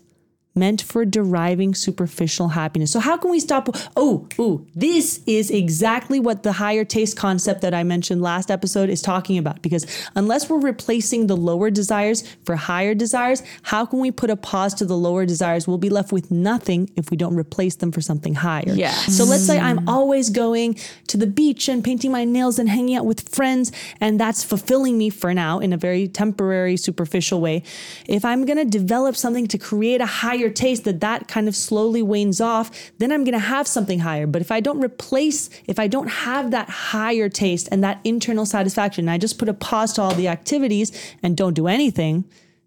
[0.56, 2.92] meant for deriving superficial happiness.
[2.92, 3.70] So how can we stop?
[3.96, 8.90] Oh, ooh, this is exactly what the higher taste concept that I mentioned last episode
[8.90, 9.62] is talking about.
[9.62, 9.86] Because
[10.16, 14.74] unless we're replacing the lower desires for higher desires, how can we put a pause
[14.76, 15.68] to the lower desires?
[15.68, 18.74] We'll be left with nothing if we don't replace them for something higher.
[18.74, 19.16] Yes.
[19.18, 22.96] So let's say I'm always going to the beach and painting my nails and hanging
[22.96, 27.64] out with friends, and that's fulfilling me for now in a very temporary, superficial way.
[28.08, 32.02] If I'm gonna develop something to create a higher taste that that kind of slowly
[32.02, 34.28] wanes off, then I'm gonna have something higher.
[34.28, 38.46] But if I don't replace, if I don't have that higher taste and that internal
[38.46, 42.26] satisfaction, I just put a pause to all the activities and don't do anything,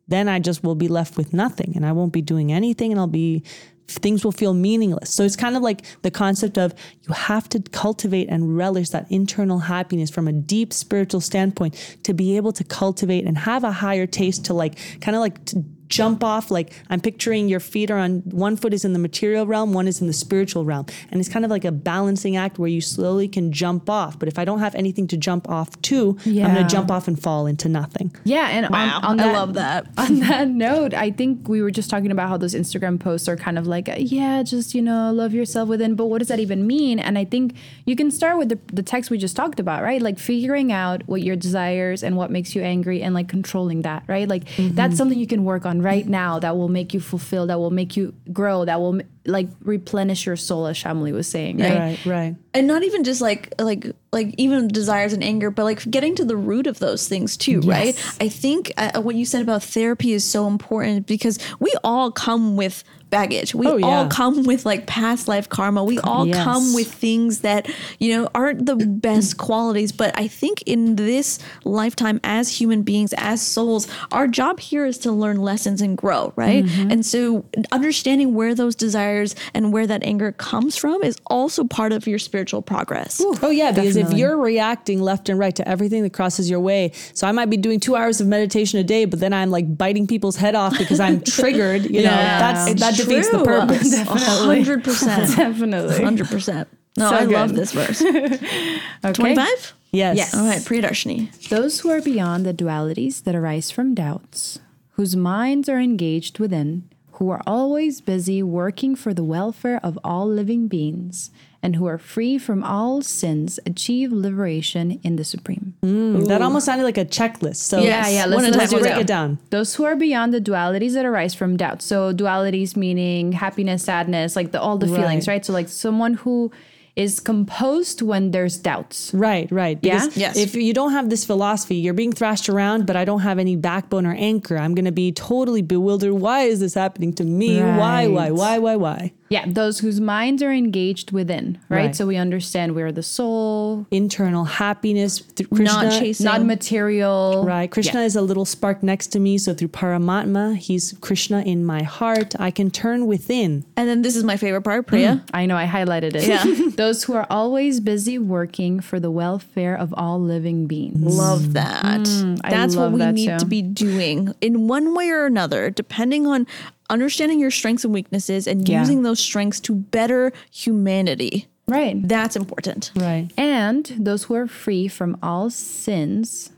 [0.09, 3.01] then I just will be left with nothing and I won't be doing anything and
[3.01, 3.43] I'll be
[3.89, 5.15] things will feel meaningless.
[5.15, 9.11] So it's kind of like the concept of you have to cultivate and relish that
[9.11, 13.73] internal happiness from a deep spiritual standpoint to be able to cultivate and have a
[13.73, 17.91] higher taste to like kind of like to jump off like I'm picturing your feet
[17.91, 20.87] are on one foot is in the material realm, one is in the spiritual realm.
[21.11, 24.19] And it's kind of like a balancing act where you slowly can jump off.
[24.19, 27.21] But if I don't have anything to jump off to, I'm gonna jump off and
[27.21, 28.15] fall into nothing.
[28.25, 29.87] Yeah, and Wow, on, on I love that.
[29.99, 33.37] On that note, I think we were just talking about how those Instagram posts are
[33.37, 35.95] kind of like, yeah, just you know, love yourself within.
[35.95, 36.99] But what does that even mean?
[36.99, 40.01] And I think you can start with the, the text we just talked about, right?
[40.01, 44.05] Like figuring out what your desires and what makes you angry, and like controlling that,
[44.07, 44.29] right?
[44.29, 44.93] Like that's mm-hmm.
[44.95, 47.97] something you can work on right now that will make you fulfill, that will make
[47.97, 51.79] you grow, that will like replenish your soul, as Shamli was saying, right?
[51.79, 52.37] Right, right.
[52.55, 56.25] and not even just like like like even desires and anger but like getting to
[56.25, 57.95] the root of those things too right?
[58.21, 62.57] I think uh, what you said about therapy is so important because we all come
[62.57, 63.55] with baggage.
[63.55, 65.85] We Oh, all come with like past life karma.
[65.85, 66.43] We all Yes.
[66.43, 67.69] come with things that
[68.01, 68.77] you know aren't the
[69.09, 69.93] best qualities.
[69.93, 74.99] But i think in this lifetime as human beings as souls our job here is
[75.05, 76.65] to learn lessons and grow right?
[76.93, 79.16] And so understanding where those desires
[79.55, 83.73] and where that anger comes from is also part of your spiritual progress Oh yeah,
[83.73, 87.27] because if if you're reacting left and right to everything that crosses your way, so
[87.27, 90.07] I might be doing two hours of meditation a day, but then I'm like biting
[90.07, 91.83] people's head off because I'm triggered.
[91.85, 92.39] You know, Yeah.
[92.53, 93.93] that's It's that defeats the purpose.
[93.99, 95.37] A hundred percent.
[95.37, 96.03] Definitely.
[96.05, 96.69] Hundred percent.
[96.99, 98.01] No, So I love this verse.
[98.01, 99.13] Okay.
[99.13, 99.75] Twenty-five.
[99.93, 100.17] Yes.
[100.17, 100.35] Yes.
[100.35, 101.49] All right, Priya Darshini.
[101.51, 104.61] Those who are beyond the dualities that arise from doubts,
[104.93, 110.27] whose minds are engaged within, who are always busy working for the welfare of all
[110.29, 111.31] living beings,
[111.63, 115.75] and who are free from all sins, achieve liberation in the Supreme.
[115.83, 117.57] Mm, that almost sounded like a checklist.
[117.57, 119.39] So Yeah, yeah, let's, one at a let's time, break we'll it down.
[119.51, 121.83] Those who are beyond the dualities that arise from doubt.
[121.83, 125.35] So dualities meaning happiness, sadness, like the all the feelings, Right.
[125.35, 125.45] right?
[125.47, 126.53] So like someone who
[126.97, 129.13] is composed when there's doubts.
[129.13, 129.79] Right, right.
[129.83, 130.09] Yeah?
[130.15, 130.37] Yes.
[130.37, 133.55] if you don't have this philosophy, you're being thrashed around, but I don't have any
[133.55, 134.57] backbone or anchor.
[134.57, 136.15] I'm going to be totally bewildered.
[136.15, 137.61] Why is this happening to me?
[137.61, 139.13] Why, why, why, why, why?
[139.29, 141.87] Yeah, those whose minds are engaged within, right?
[141.87, 141.97] Right.
[141.97, 145.19] So we understand we're the soul, Internal happiness.
[145.19, 146.25] Through Krishna, Not chasing.
[146.25, 147.45] not material.
[147.47, 147.71] Right.
[147.71, 149.39] Krishna is a little spark next to me.
[149.39, 152.35] So through Paramatma, he's Krishna in my heart.
[152.39, 153.65] I can turn within.
[153.77, 155.25] And then this is my favorite part, Priya.
[155.35, 156.27] I know I highlighted it.
[156.29, 156.45] Yeah.
[156.77, 161.01] Those who are always busy working for the welfare of all living beings.
[161.03, 162.01] Love that.
[162.01, 163.39] Mm, I That's love what we that need too.
[163.39, 166.47] to be doing in one way or another, depending on
[166.91, 168.81] understanding your strengths and weaknesses and Yeah.
[168.81, 171.47] using those strengths to better humanity.
[171.69, 171.97] Right.
[172.07, 172.93] That's important.
[172.95, 173.29] Right.
[173.37, 176.51] And those who are free from all sins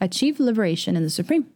[0.00, 1.46] achieve liberation in the Supreme.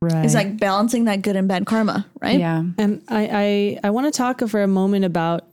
[0.00, 0.24] Right.
[0.24, 2.38] It's like balancing that good and bad karma, right?
[2.38, 2.62] Yeah.
[2.78, 5.44] And I, I, I want to talk for a moment about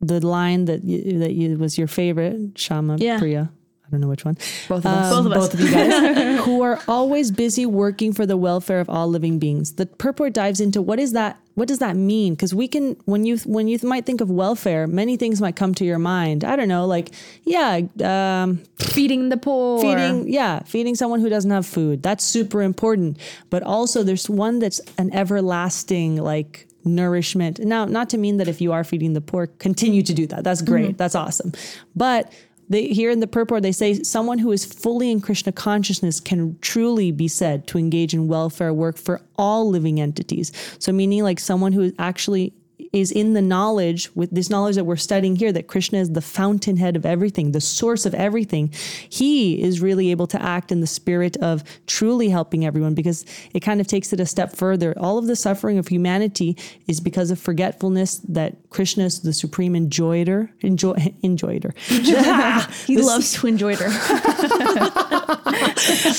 [0.00, 3.18] the line that you, that you, was your favorite, Shama Yeah.
[3.18, 3.50] Priya.
[3.94, 4.34] I don't know which one.
[4.68, 5.12] Both of us.
[5.12, 5.48] Um, Both of us.
[5.48, 9.38] Both of you guys, who are always busy working for the welfare of all living
[9.38, 9.74] beings.
[9.74, 11.38] The purport dives into what is that?
[11.54, 12.34] What does that mean?
[12.34, 15.72] Because we can, when you when you might think of welfare, many things might come
[15.76, 16.42] to your mind.
[16.42, 17.10] I don't know, like
[17.44, 19.80] yeah, um, Feeding the poor.
[19.80, 23.18] feeding yeah feeding someone who doesn't have food that's super important
[23.50, 28.60] but also there's one that's an everlasting like nourishment now not to mean that if
[28.60, 31.50] you are feeding the poor continue to do that that's great that's awesome
[31.96, 32.32] but
[32.68, 36.58] they, here in the purport, they say someone who is fully in Krishna consciousness can
[36.60, 40.52] truly be said to engage in welfare work for all living entities.
[40.78, 42.54] So, meaning like someone who actually
[42.92, 46.20] is in the knowledge with this knowledge that we're studying here that Krishna is the
[46.20, 48.70] fountainhead of everything, the source of everything.
[49.08, 53.60] He is really able to act in the spirit of truly helping everyone because it
[53.60, 54.94] kind of takes it a step further.
[54.96, 59.76] All of the suffering of humanity is because of forgetfulness that Krishna is the supreme
[59.76, 61.72] enjoyer, enjoy, enjoyer.
[62.86, 63.86] He loves to enjoy her.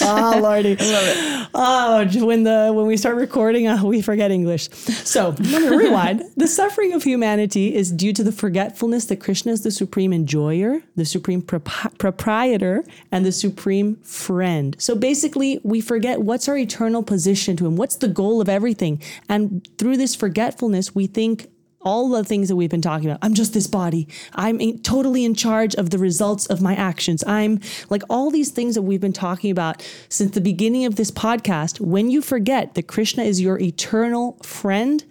[0.02, 1.50] oh lordy, I love it.
[1.54, 4.70] Oh, when the when we start recording, uh, we forget English.
[4.70, 6.24] So rewind.
[6.38, 10.82] The suffering of humanity is due to the forgetfulness that Krishna is the supreme enjoyer,
[10.96, 14.78] the supreme prop- proprietor, and the supreme friend.
[14.80, 17.76] So basically, we forget what's our eternal position to Him.
[17.76, 19.02] What's the goal of everything?
[19.28, 21.50] And through this forgetfulness, we think
[21.86, 23.20] all the things that we've been talking about.
[23.22, 24.08] I'm just this body.
[24.34, 27.24] I'm totally in charge of the results of my actions.
[27.26, 31.12] I'm like all these things that we've been talking about since the beginning of this
[31.12, 31.80] podcast.
[31.80, 35.06] When you forget that Krishna is your eternal friend,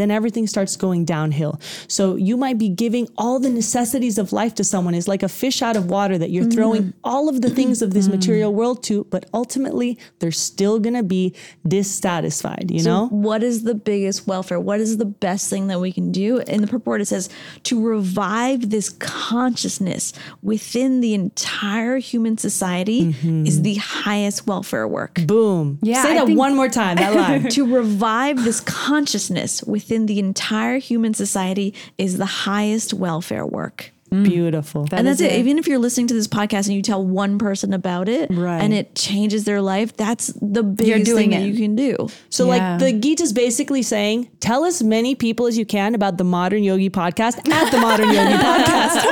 [0.00, 1.60] then everything starts going downhill.
[1.86, 5.28] So you might be giving all the necessities of life to someone is like a
[5.28, 6.98] fish out of water that you're throwing mm-hmm.
[7.04, 8.16] all of the things of this mm-hmm.
[8.16, 11.34] material world to, but ultimately they're still going to be
[11.68, 13.08] dissatisfied, you know?
[13.08, 14.58] What is the biggest welfare?
[14.58, 16.38] What is the best thing that we can do?
[16.38, 17.28] In the purport, it says
[17.64, 23.46] to revive this consciousness within the entire human society mm-hmm.
[23.46, 25.20] is the highest welfare work.
[25.26, 25.78] Boom.
[25.82, 27.48] Yeah, Say I that think- one more time, that line.
[27.50, 33.92] to revive this consciousness within the entire human society is the highest welfare work.
[34.12, 34.24] Mm.
[34.24, 34.88] Beautiful.
[34.90, 35.30] and that's it.
[35.30, 35.38] it.
[35.38, 38.60] Even if you're listening to this podcast and you tell one person about it Right.
[38.60, 42.08] and it changes their life, that's the biggest doing thing that you can do.
[42.28, 42.72] So, Yeah.
[42.72, 46.24] like, the Gita is basically saying, tell as many people as you can about the
[46.24, 49.06] Modern Yogi podcast at the Modern Yogi podcast.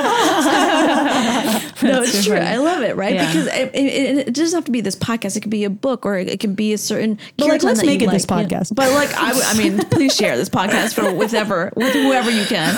[1.93, 2.35] no, it's true.
[2.37, 3.13] I love it, right?
[3.15, 3.27] Yeah.
[3.27, 5.35] Because it, it, it doesn't have to be this podcast.
[5.37, 7.17] It could be a book or it can be a certain.
[7.37, 8.51] But, like, let's make it this like.
[8.51, 8.59] Yeah.
[8.59, 8.75] podcast.
[8.75, 12.45] But like, I, I mean, please share this podcast for with ever with whoever you
[12.45, 12.75] can.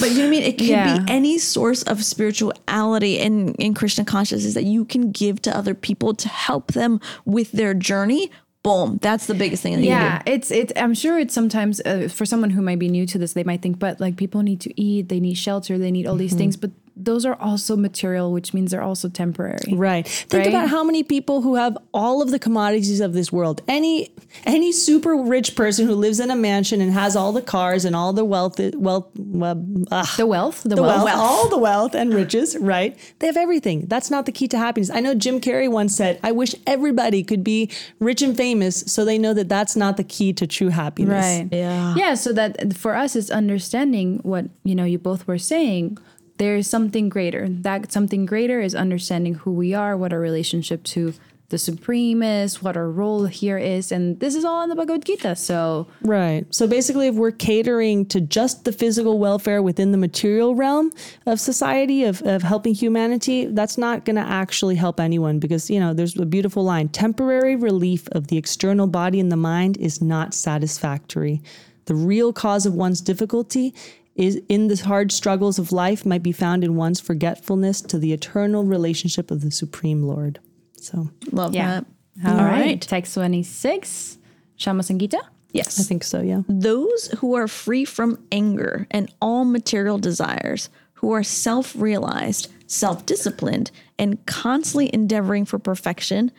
[0.00, 0.42] But you know what I mean?
[0.42, 0.98] It can Yeah.
[0.98, 5.74] be any source of spirituality in in Krishna consciousness that you can give to other
[5.74, 8.30] people to help them with their journey.
[8.62, 10.72] Boom, that's the biggest thing that Yeah, it's it.
[10.76, 13.62] I'm sure it's sometimes uh, for someone who might be new to this, they might
[13.62, 16.56] think, but like people need to eat, they need shelter, they need all these things.
[16.56, 19.74] But those are also material, which means they're also temporary.
[19.74, 20.08] Right.
[20.08, 20.48] Think Right?
[20.48, 23.60] about how many people who have all of the commodities of this world.
[23.68, 24.10] Any
[24.44, 27.94] any super rich person who lives in a mansion and has all the cars and
[27.94, 31.04] all the wealth wealth well, ah, The wealth, the, the wealth.
[31.04, 32.96] wealth, all the wealth and riches, right?
[33.18, 33.86] They have everything.
[33.86, 34.90] That's not the key to happiness.
[34.90, 39.04] I know Jim Carrey once said, "I wish everybody could be rich and famous so
[39.04, 41.48] they know that that's not the key to true happiness." Right.
[41.52, 41.94] Yeah.
[41.96, 42.14] Yeah.
[42.14, 45.98] So that for us it's understanding what, you know, you both were saying.
[46.38, 47.48] There's something greater.
[47.48, 51.14] That something greater is understanding who we are, what our relationship to
[51.48, 53.92] the Supreme is, what our role here is.
[53.92, 55.36] And this is all in the Bhagavad Gita.
[55.36, 56.44] So Right.
[56.50, 60.90] So basically, if we're catering to just the physical welfare within the material realm
[61.24, 65.78] of society, of, of helping humanity, that's not going to actually help anyone because, you
[65.78, 70.02] know, there's a beautiful line temporary relief of the external body and the mind is
[70.02, 71.40] not satisfactory.
[71.84, 73.72] The real cause of one's difficulty
[74.16, 78.12] is in the hard struggles of life might be found in one's forgetfulness to the
[78.12, 80.40] eternal relationship of the Supreme Lord.
[80.80, 81.82] So Love Yeah.
[82.22, 82.32] that.
[82.38, 82.80] all right.
[82.80, 84.18] Text 26,
[84.56, 85.20] Shama Sangita.
[85.52, 85.80] Yes.
[85.80, 86.42] I think so, yeah.
[86.48, 93.06] those who are free from anger and all material desires, who are self realized, self
[93.06, 96.30] disciplined, and constantly endeavoring for perfection,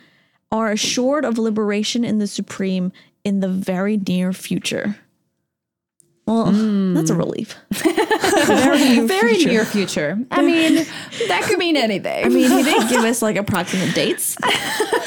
[0.52, 2.92] are assured of liberation in the Supreme
[3.24, 4.96] in the very near future.
[6.28, 6.52] Well,
[6.92, 7.56] that's a relief.
[7.70, 10.18] Very, very near future.
[10.30, 10.86] I mean,
[11.28, 12.24] that could mean anything.
[12.24, 14.36] I mean, he didn't give us like approximate dates,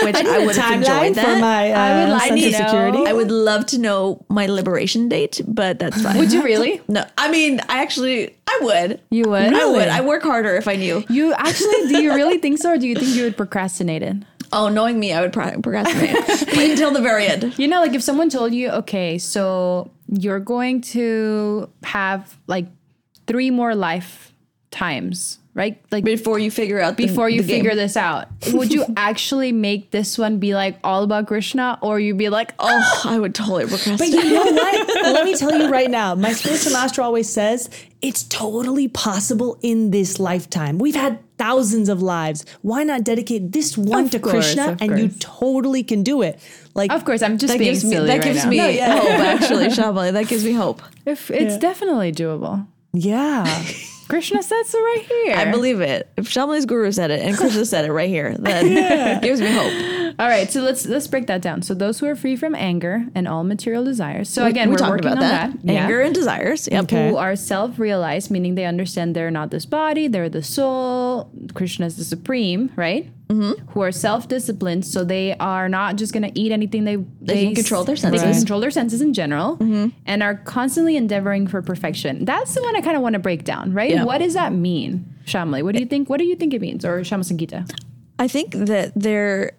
[0.02, 1.26] which I, would have enjoyed that.
[1.26, 2.58] for my uh, I would like to know.
[2.58, 3.06] security.
[3.08, 6.18] I would love to know my liberation date, but that's fine.
[6.18, 6.82] would you really?
[6.88, 9.00] No, I mean, I actually, I would.
[9.12, 9.54] You would?
[9.54, 9.88] I would.
[9.88, 11.04] I work harder if I knew.
[11.10, 14.18] You actually, do you really think so, or do you think you would procrastinate it?
[14.54, 16.16] Oh, knowing me, I would pro- procrastinate
[16.72, 17.58] until the very end.
[17.58, 22.68] You know, like if someone told you, okay, so you're going to have like
[23.28, 25.82] three more lifetimes, right?
[25.92, 27.58] Like Before you figure out the- before you the game.
[27.64, 32.00] figure this out, would you actually make this one be like all about Krishna, or
[32.00, 32.68] you'd be like, oh,
[33.04, 34.88] Oh, I would totally But you know what?
[35.04, 36.16] Let me tell you right now.
[36.16, 37.70] My spiritual master always says
[38.02, 40.78] it's totally possible in this lifetime.
[40.78, 42.46] We've had thousands of lives.
[42.62, 46.40] Why not dedicate this one Of to course, Krishna and you totally can do it?
[46.76, 48.50] Like of course, I'm just that being gives me silly that right gives now.
[48.52, 48.96] me No, yeah.
[49.00, 49.10] hope.
[49.42, 50.82] Actually, Shabali, that gives me hope.
[51.06, 52.66] If it's definitely doable.
[52.94, 53.64] yeah.
[54.12, 55.36] Krishna said so right here.
[55.38, 56.10] I believe it.
[56.18, 58.66] If Shabali's guru said it and Krishna said it right here, then
[59.18, 59.72] it gives me hope.
[60.20, 61.62] All right, so let's let's break that down.
[61.62, 64.30] So those who are free from anger and all material desires.
[64.30, 65.52] So again, we we're talked working about on that.
[65.54, 65.66] that.
[65.74, 65.84] Yeah.
[65.84, 66.68] Anger and desires.
[66.72, 66.84] Yep.
[66.86, 67.10] Okay.
[67.10, 71.32] Who are self-realized, meaning they understand they're not this body, they're the soul.
[71.54, 73.12] Krishna is the supreme, right?
[73.28, 73.66] Mm-hmm.
[73.70, 77.56] Who are self-disciplined, so they are not just going to eat anything they They can
[77.56, 78.22] control their senses.
[78.22, 78.32] Mm-hmm.
[78.32, 79.58] can control their senses in general,
[80.06, 82.26] and are constantly endeavoring for perfection.
[82.26, 83.92] That's the one I kind of want to break down, right?
[83.92, 84.04] Yeah.
[84.04, 85.64] What does that mean, Shamli?
[85.64, 86.10] What do you think?
[86.10, 87.72] What do you think it means, or Shama Sankita?
[88.20, 89.54] I think that there,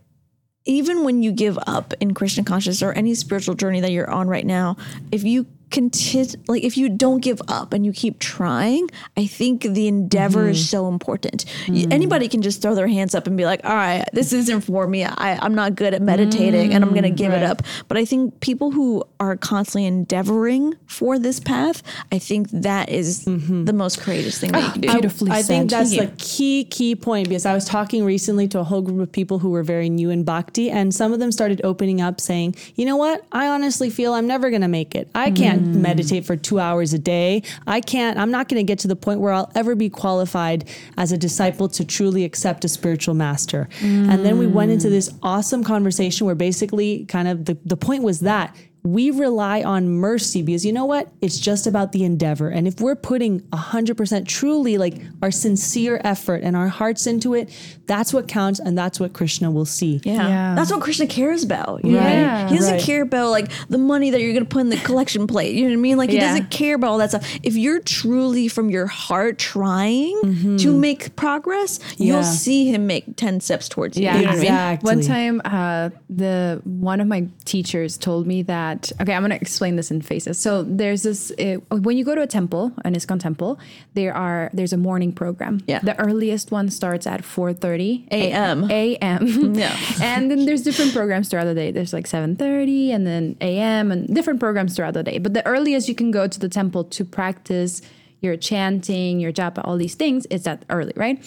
[0.64, 4.28] even when you give up in Krishna consciousness or any spiritual journey that you're on
[4.28, 4.76] right now,
[5.10, 9.62] if you continue, like if you don't give up and you keep trying, I think
[9.62, 10.64] the endeavor is mm-hmm.
[10.66, 11.44] so important.
[11.66, 11.92] Y- mm-hmm.
[11.92, 14.86] Anybody can just throw their hands up and be like, all right, this isn't for
[14.86, 15.04] me.
[15.04, 17.16] I, I'm not good at meditating and I'm going to mm-hmm.
[17.16, 17.62] give it up.
[17.88, 21.82] But I think people who are constantly endeavoring for this path,
[22.12, 24.88] I think that is the most courageous thing that ah, you can do.
[24.92, 28.60] Beautifully I think that's Thank the key, key point because I was talking recently to
[28.60, 31.32] a whole group of people who were very new in bhakti, and some of them
[31.32, 33.24] started opening up saying, you know what?
[33.32, 35.08] I honestly feel I'm never going to make it.
[35.14, 35.80] I can't Mm.
[35.80, 37.42] meditate for two hours a day.
[37.66, 40.68] I can't, I'm not going to get to the point where I'll ever be qualified
[40.96, 43.68] as a disciple to truly accept a spiritual master.
[43.82, 48.02] And then we went into this awesome conversation where basically, kind of, the, the point
[48.02, 51.08] was that we rely on mercy because you know what?
[51.20, 52.48] It's just about the endeavor.
[52.48, 57.50] And if we're putting 100% truly like our sincere effort and our hearts into it,
[57.94, 60.00] that's what counts and that's what Krishna will see.
[60.04, 60.14] Yeah.
[60.28, 60.54] Yeah.
[60.56, 61.84] That's what Krishna cares about.
[61.84, 62.38] You know what I Right.
[62.44, 62.48] mean?
[62.52, 62.82] He doesn't Right.
[62.90, 65.54] care about like the money that you're gonna put in the collection plate.
[65.54, 65.96] You know what I mean?
[66.02, 66.28] Like he Yeah.
[66.28, 67.26] doesn't care about all that stuff.
[67.42, 70.56] If you're truly from your heart trying Mm-hmm.
[70.64, 74.04] to make progress, you'll see him make 10 steps towards you.
[74.04, 74.44] Yeah, You know what I mean?
[74.52, 74.86] Exactly.
[74.94, 78.80] One time, uh, the one of my teachers told me that.
[79.00, 80.38] Okay, I'm gonna explain this in phases.
[80.38, 80.50] So
[80.80, 83.58] there's this uh, when you go to a temple, an ISKCON temple,
[83.98, 85.54] there are there's a morning program.
[85.66, 85.80] Yeah.
[85.90, 88.70] the earliest one starts at 4:30 AM.
[88.70, 89.54] A.M.
[89.62, 89.76] Yeah.
[90.02, 91.70] and then there's different programs throughout the day.
[91.70, 93.90] There's like 7:30 and then A.M.
[93.92, 95.18] and different programs throughout the day.
[95.18, 97.82] But the earliest you can go to the temple to practice
[98.24, 101.18] your chanting, your japa, all these things, is that early, right?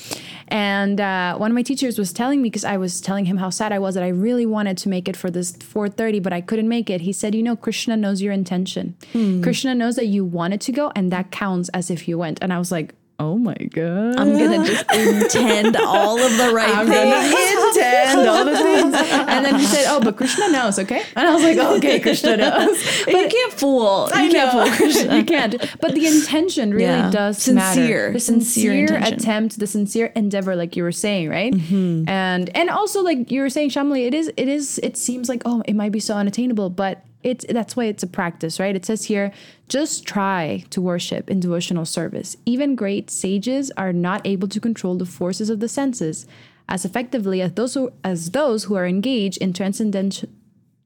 [0.47, 3.49] And uh, one of my teachers was telling me because I was telling him how
[3.49, 6.39] sad I was that I really wanted to make it for this 4:30, but I
[6.39, 7.01] couldn't make it.
[7.01, 8.95] He said, "You know, Krishna knows your intention.
[9.43, 12.53] Krishna knows that you wanted to go, and that counts as if you went." And
[12.53, 16.87] I was like, oh my god, I'm gonna just intend all of the right I'm
[16.87, 17.11] things.
[17.11, 18.93] gonna intend all the things.
[18.95, 22.37] And then he said, "Oh, but Krishna knows, okay?" And I was like, "Okay, Krishna
[22.37, 24.09] knows." But you can't fool.
[24.13, 24.65] You I can't know.
[24.65, 25.17] fool Krishna.
[25.17, 25.55] you can't.
[25.81, 27.09] But the intention really Yeah.
[27.09, 27.55] does Sincere.
[27.55, 28.13] matter.
[28.13, 31.53] The Sincere sincere, attempt, the sincere endeavor, like you were saying, right?
[31.53, 32.09] Mm-hmm.
[32.09, 35.41] And and also like you were saying, Shamli, it is it is it seems like
[35.45, 38.75] oh, it might be so unattainable, but it's that's why it's a practice, right?
[38.75, 39.33] It says here,
[39.67, 42.37] just try to worship in devotional service.
[42.45, 46.27] Even great sages are not able to control the forces of the senses
[46.69, 50.29] as effectively as those who, as those who are engaged in transcendental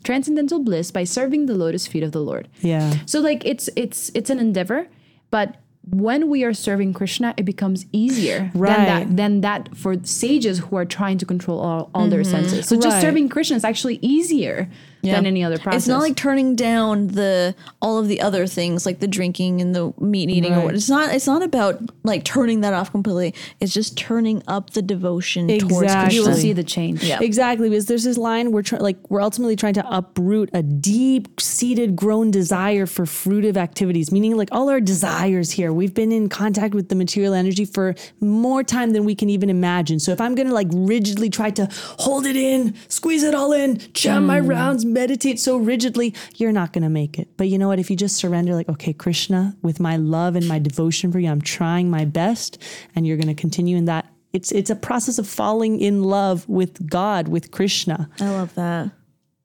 [0.01, 2.47] transcendental bliss by serving the lotus feet of the Lord.
[2.61, 2.95] Yeah.
[3.05, 4.87] So like it's it's it's an endeavor,
[5.29, 5.57] but
[5.91, 10.77] when we are serving Krishna, it becomes easier than that than that for sages who
[10.77, 12.67] are trying to control all, all their senses.
[12.67, 13.01] So just Mm-hmm.
[13.01, 14.69] Serving Krishna is actually easier
[15.01, 15.81] than any other process.
[15.81, 19.75] It's not like turning down the all of the other things like the drinking and
[19.75, 20.65] the meat eating or Right.
[20.65, 20.75] what.
[20.75, 21.13] It's not.
[21.13, 23.33] It's not about like turning that off completely.
[23.59, 26.15] It's just turning up the devotion towards Exactly.
[26.15, 27.03] You will see the change.
[27.03, 27.19] Yeah.
[27.21, 31.95] Exactly, because there's this line we're trying, like we're ultimately trying to uproot a deep-seated,
[31.95, 34.11] grown desire for fruitive activities.
[34.11, 37.95] Meaning, like all our desires here, we've been in contact with the material energy for
[38.19, 39.99] more time than we can even imagine.
[39.99, 41.67] So if I'm gonna like rigidly try to
[41.99, 44.49] hold it in, squeeze it all in, chant my mm.
[44.49, 47.29] rounds, meditate so rigidly, you're not gonna make it.
[47.37, 47.79] But you know what?
[47.79, 51.29] If you just surrender, like, okay, Krishna, with my love and my devotion for you,
[51.29, 52.61] I'm trying my best,
[52.95, 56.87] and you're gonna continue in that it's it's a process of falling in love with
[56.89, 58.09] God, with Krishna.
[58.19, 58.91] I love that.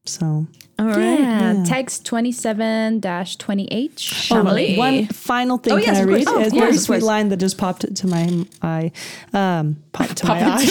[0.06, 0.46] So
[0.78, 1.18] All right.
[1.18, 3.90] Yeah, text 27 28.
[3.92, 4.76] Oh, Shamali.
[4.76, 6.26] one final thing Oh, can yes, I read?
[6.26, 6.36] course.
[6.36, 8.92] Oh, There's a of sweet line that just popped to my eye.
[9.32, 10.66] Um, popped to my eye.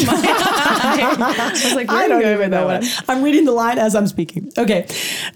[0.88, 4.08] I was like, I don't even know what I- I'm reading the line as I'm
[4.08, 4.52] speaking.
[4.58, 4.86] Okay.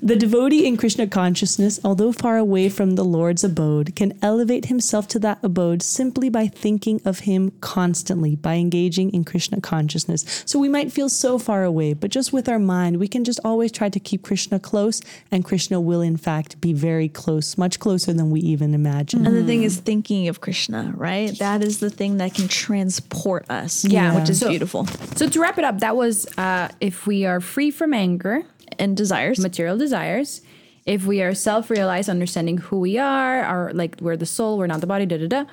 [0.01, 5.07] The devotee in Krishna consciousness, although far away from the Lord's abode, can elevate himself
[5.09, 10.43] to that abode simply by thinking of him constantly, by engaging in Krishna consciousness.
[10.45, 13.39] So we might feel so far away, but just with our mind, we can just
[13.43, 17.79] always try to keep Krishna close, and Krishna will, in fact, be very close, much
[17.79, 19.25] closer than we even imagine.
[19.25, 21.37] And the thing is thinking of Krishna, right?
[21.39, 23.76] That is the thing that can transport us.
[23.85, 24.15] Yeah.
[24.19, 24.85] Which is So- beautiful.
[25.15, 28.43] So to wrap it up, that was uh, if we are free from anger,
[28.79, 29.39] And desires.
[29.39, 30.41] material desires,
[30.85, 34.81] if we are self-realized, understanding who we are, our like we're the soul, we're not
[34.81, 35.43] the body, da da da.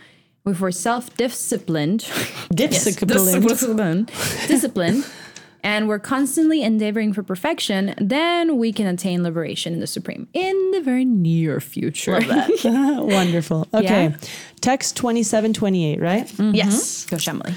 [0.47, 2.01] If we're self-disciplined,
[2.55, 3.43] Disciplined.
[3.49, 4.07] disciplined,
[4.47, 5.05] disciplined,
[5.63, 10.71] and we're constantly endeavoring for perfection, then we can attain liberation in the supreme in
[10.73, 12.21] the very near future.
[12.21, 12.27] Love
[12.63, 13.07] that.
[13.09, 13.67] Wonderful.
[13.73, 14.05] Okay.
[14.11, 14.17] Yeah.
[14.61, 16.31] Text 2728, right?
[16.55, 17.07] Yes.
[17.07, 17.55] Go Shamali.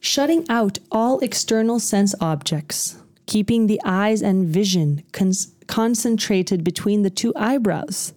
[0.00, 2.96] Shutting out all external sense objects,
[3.26, 8.14] keeping the eyes and vision cons- concentrated between the two eyebrows,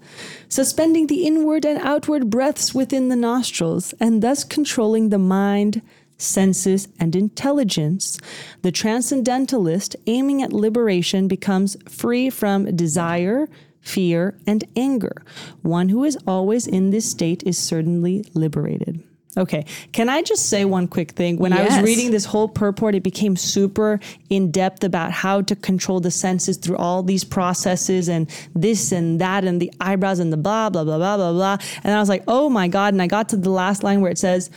[0.47, 5.81] suspending the inward and outward breaths within the nostrils, and thus controlling the mind,
[6.17, 8.17] senses, and intelligence,
[8.61, 13.49] the transcendentalist aiming at liberation becomes free from desire,
[13.81, 15.21] fear, and anger.
[15.61, 19.03] One who is always in this state is certainly liberated.
[19.35, 21.37] Okay, can I just say one quick thing?
[21.37, 25.55] When I was reading this whole purport, it became super in depth about how to
[25.55, 30.31] control the senses through all these processes and this and that and the eyebrows and
[30.31, 31.57] the blah, blah, blah, blah, blah, blah.
[31.83, 32.93] And I was like, oh my God.
[32.93, 34.51] And I got to the last line where it says,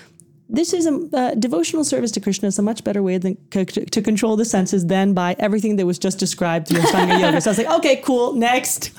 [0.49, 3.64] this is a uh, devotional service to Krishna is a much better way than c-
[3.64, 7.40] to, to control the senses than by everything that was just described through Ashtanga yoga.
[7.40, 8.92] So I was like, okay, cool, next.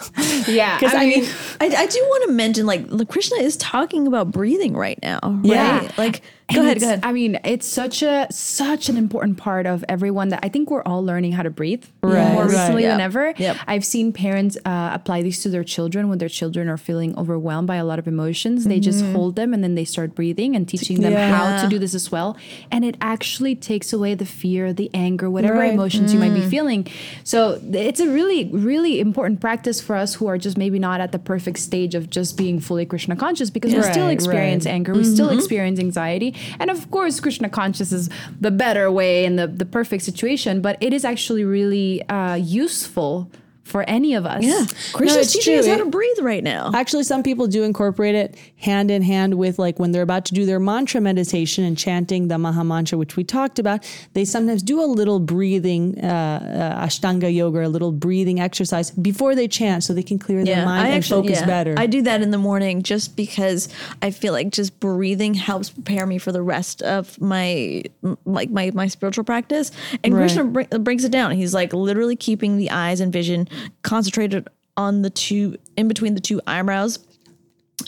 [0.48, 1.24] Yeah, Because I, mean,
[1.62, 5.20] I, I do want to mention like the Krishna is talking about breathing right now.
[5.24, 5.46] Right?
[5.46, 5.92] Yeah.
[5.98, 6.22] Like And
[6.54, 7.00] go ahead, go ahead.
[7.04, 10.84] I mean, it's such a such an important part of everyone that I think we're
[10.84, 12.52] all learning how to breathe Right, more right.
[12.52, 13.34] recently than ever.
[13.38, 13.58] yep.
[13.68, 17.68] I've seen parents uh, apply these to their children when their children are feeling overwhelmed
[17.68, 18.64] by a lot of emotions.
[18.66, 19.14] They just mm-hmm.
[19.14, 21.36] hold them and then they start breathing and teaching them Yeah.
[21.36, 22.38] how to do this as well.
[22.72, 25.74] And it actually takes away the fear, the anger, whatever Right.
[25.74, 26.50] emotions you might be mm.
[26.50, 26.88] feeling.
[27.24, 31.12] So it's a really, really important practice for us who are just maybe not at
[31.12, 34.74] the perfect stage of just being fully Krishna conscious because we still experience right.
[34.74, 35.38] anger, we still mm-hmm.
[35.38, 36.36] experience anxiety.
[36.60, 38.10] And of course, Krishna conscious is
[38.40, 43.30] the better way and the, the perfect situation, but it is actually really uh, useful
[43.68, 44.44] for any of us.
[44.44, 44.66] yeah.
[44.94, 46.72] Krishna's it's teaching us how to breathe right now.
[46.74, 50.34] Actually, some people do incorporate it hand in hand with like when they're about to
[50.34, 53.86] do their mantra meditation and chanting the Maha Mantra, which we talked about.
[54.14, 58.92] They sometimes do a little breathing, uh, uh, Ashtanga yoga, or a little breathing exercise
[58.92, 61.76] before they chant, so they can clear their mind and focus yeah, better.
[61.78, 63.70] I do that in the morning just because
[64.02, 67.84] I feel like just breathing helps prepare me for the rest of my
[68.26, 69.72] like my, my spiritual practice.
[70.04, 70.22] And Right.
[70.22, 71.32] Krishna br- brings it down.
[71.32, 73.48] He's like literally keeping the eyes and vision
[73.82, 77.00] concentrated on the two in between the two eyebrows.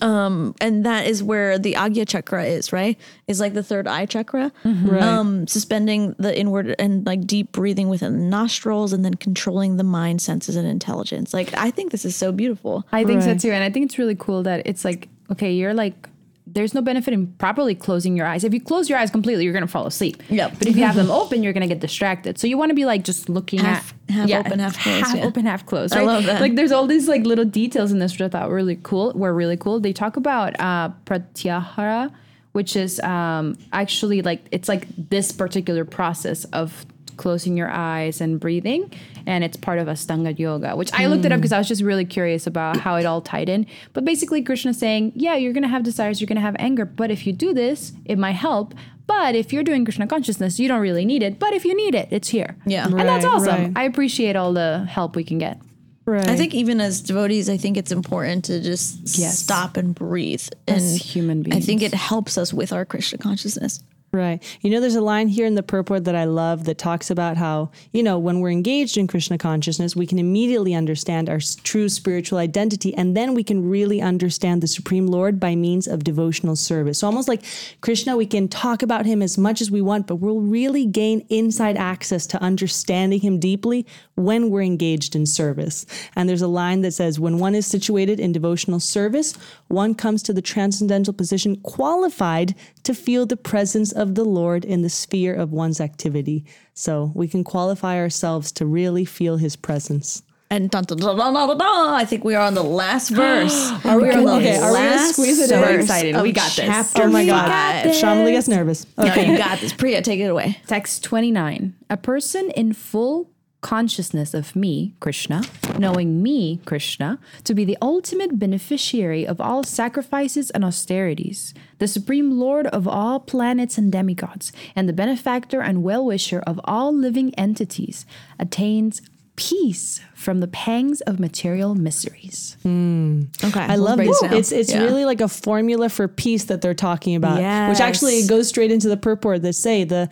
[0.01, 2.97] um, and that is where the Agya chakra is, right?
[3.27, 4.51] Is like the third eye chakra.
[4.63, 5.01] Right.
[5.01, 9.83] Um, suspending the inward and like deep breathing within the nostrils and then controlling the
[9.83, 11.33] mind, senses, and intelligence.
[11.33, 12.85] Like, I think this is so beautiful.
[12.91, 13.39] I think Right.
[13.41, 13.51] so too.
[13.53, 16.07] And I think it's really cool that it's like, okay, you're like,
[16.53, 18.43] there's no benefit in properly closing your eyes.
[18.43, 20.21] If you close your eyes completely, you're going to fall asleep.
[20.29, 20.53] Yep.
[20.59, 22.37] But if you have them open, you're going to get distracted.
[22.37, 25.15] So you want to be like just looking Half- at half open, half closed, Half
[25.15, 25.25] yeah.
[25.25, 25.95] open, half closed.
[25.95, 26.41] I love that.
[26.41, 29.13] Like there's all these like little details in this which I thought were really cool.
[29.13, 29.79] Were really cool.
[29.79, 32.11] They talk about uh, pratyahara,
[32.53, 36.85] which is um, actually like it's like this particular process of
[37.19, 38.91] closing your eyes and breathing
[39.27, 41.41] and it's part of Ashtanga yoga which I looked it up hmm.
[41.41, 44.79] because I was just really curious about how it all tied in but basically Krishna's
[44.79, 47.91] saying yeah you're gonna have desires you're gonna have anger but if you do this
[48.05, 48.73] it might help
[49.05, 51.93] but if you're doing Krishna consciousness you don't really need it but if you need
[51.93, 52.85] it it's here Yeah.
[52.87, 53.73] and that's awesome right.
[53.75, 55.59] I appreciate all the help we can get
[56.05, 56.27] Right.
[56.27, 59.37] I think even as devotees, I think it's important to just Yes.
[59.37, 60.41] stop and breathe.
[60.67, 61.55] As and human beings.
[61.55, 63.79] I think it helps us with our Krishna consciousness.
[64.11, 64.41] Right.
[64.61, 67.37] You know, there's a line here in the purport that I love that talks about
[67.37, 71.87] how, you know, when we're engaged in Krishna consciousness, we can immediately understand our true
[71.89, 72.91] spiritual identity.
[72.95, 76.97] And then we can really understand the Supreme Lord by means of devotional service.
[76.97, 77.43] So almost like
[77.81, 81.23] Krishna, we can talk about him as much as we want, but we'll really gain
[81.29, 83.85] inside access to understanding him deeply
[84.15, 85.85] when we're engaged in service.
[86.15, 89.35] And there's a line that says, when one is situated in devotional service,
[89.67, 94.81] one comes to the transcendental position qualified to feel the presence of the Lord in
[94.81, 96.45] the sphere of one's activity.
[96.73, 100.23] So we can qualify ourselves to really feel his presence.
[100.51, 103.09] And dun, dun, dun, dun, dun, dun, dun, I think we are on the last
[103.21, 103.51] verse.
[103.53, 105.59] Oh are we on the okay, are we gonna last squeeze it in?
[105.59, 106.19] verse excited.
[106.23, 106.65] We got this.
[106.65, 107.83] Chapter Oh my five.
[107.85, 107.93] God.
[107.93, 108.87] Shamali gets nervous.
[108.97, 109.29] No, Okay.
[109.31, 109.73] you got this.
[109.73, 110.57] Priya, take it away.
[110.65, 111.75] Text 29.
[111.91, 113.29] A person in full
[113.61, 115.41] consciousness of me, Krishna,
[115.77, 122.39] knowing me, Krishna, to be the ultimate beneficiary of all sacrifices and austerities, the supreme
[122.39, 127.33] lord of all planets and demigods, and the benefactor and well wisher of all living
[127.35, 128.05] entities,
[128.37, 129.01] attains
[129.35, 132.57] peace from the pangs of material miseries.
[132.63, 133.23] Hmm.
[133.41, 133.61] Okay.
[133.61, 134.21] I love this.
[134.23, 137.37] It's it's really like a formula for peace that they're talking about,
[137.69, 140.09] which actually goes straight into the purport that say the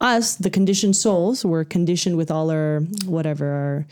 [0.00, 3.86] us, the conditioned souls, we're conditioned with all our whatever our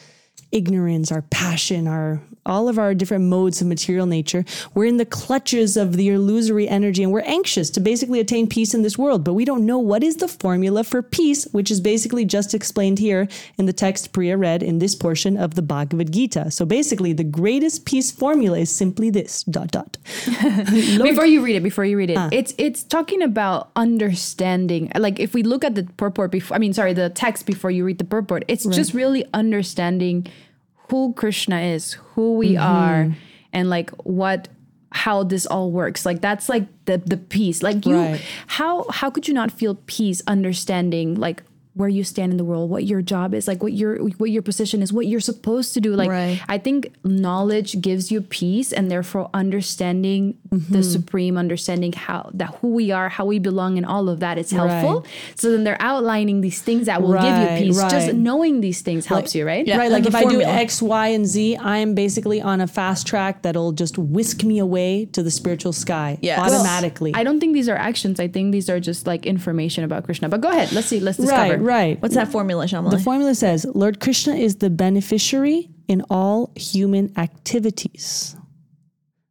[0.53, 4.45] ignorance, our passion, our all of our different modes of material nature.
[4.75, 8.75] We're in the clutches of the illusory energy and we're anxious to basically attain peace
[8.75, 11.81] in this world, but we don't know what is the formula for peace, which is
[11.81, 13.29] basically just explained here
[13.59, 16.51] in the text Priya read in this portion of the Bhagavad Gita.
[16.51, 19.97] So basically, the greatest peace formula is simply this dot dot.
[20.43, 22.29] before you read it, before you read it, ah.
[22.33, 24.91] it's it's talking about understanding.
[24.97, 27.85] Like if we look at the purport before, I mean, sorry, the text before you
[27.85, 30.27] read the purport, it's just really understanding
[30.91, 32.65] who Krishna is, who we mm-hmm.
[32.65, 33.17] are,
[33.53, 34.49] and like what
[34.91, 36.07] how this all works.
[36.07, 37.63] Like that's like the the peace.
[37.63, 38.23] Like you, Right.
[38.47, 41.43] how how could you not feel peace understanding like
[41.79, 44.43] where you stand in the world, what your job is, like what your what your
[44.43, 45.95] position is, what you're supposed to do.
[45.95, 46.41] Like Right.
[46.49, 50.83] I think knowledge gives you peace and therefore understanding the mm-hmm.
[50.83, 54.51] supreme understanding how that who we are, how we belong and all of that is
[54.51, 55.07] helpful.
[55.37, 57.81] So then they're outlining these things that will Right, give you peace.
[57.91, 59.67] Just knowing these things helps you, right?
[59.67, 59.79] Yeah.
[59.79, 60.43] right, like like if the I do.
[60.43, 64.59] X, Y, and Z, I am basically on a fast track that'll just whisk me
[64.59, 66.39] away to the spiritual sky Yes.
[66.39, 67.13] Well, automatically.
[67.15, 68.21] I don't think these are actions.
[68.21, 70.29] I think these are just like information about Krishna.
[70.29, 70.73] But go ahead.
[70.73, 71.01] Let's see.
[71.01, 71.59] Let's right, discover.
[71.69, 72.01] Right.
[72.03, 72.91] What's that formula, Shamali?
[72.91, 78.35] The formula says Lord Krishna is the beneficiary in all human activities.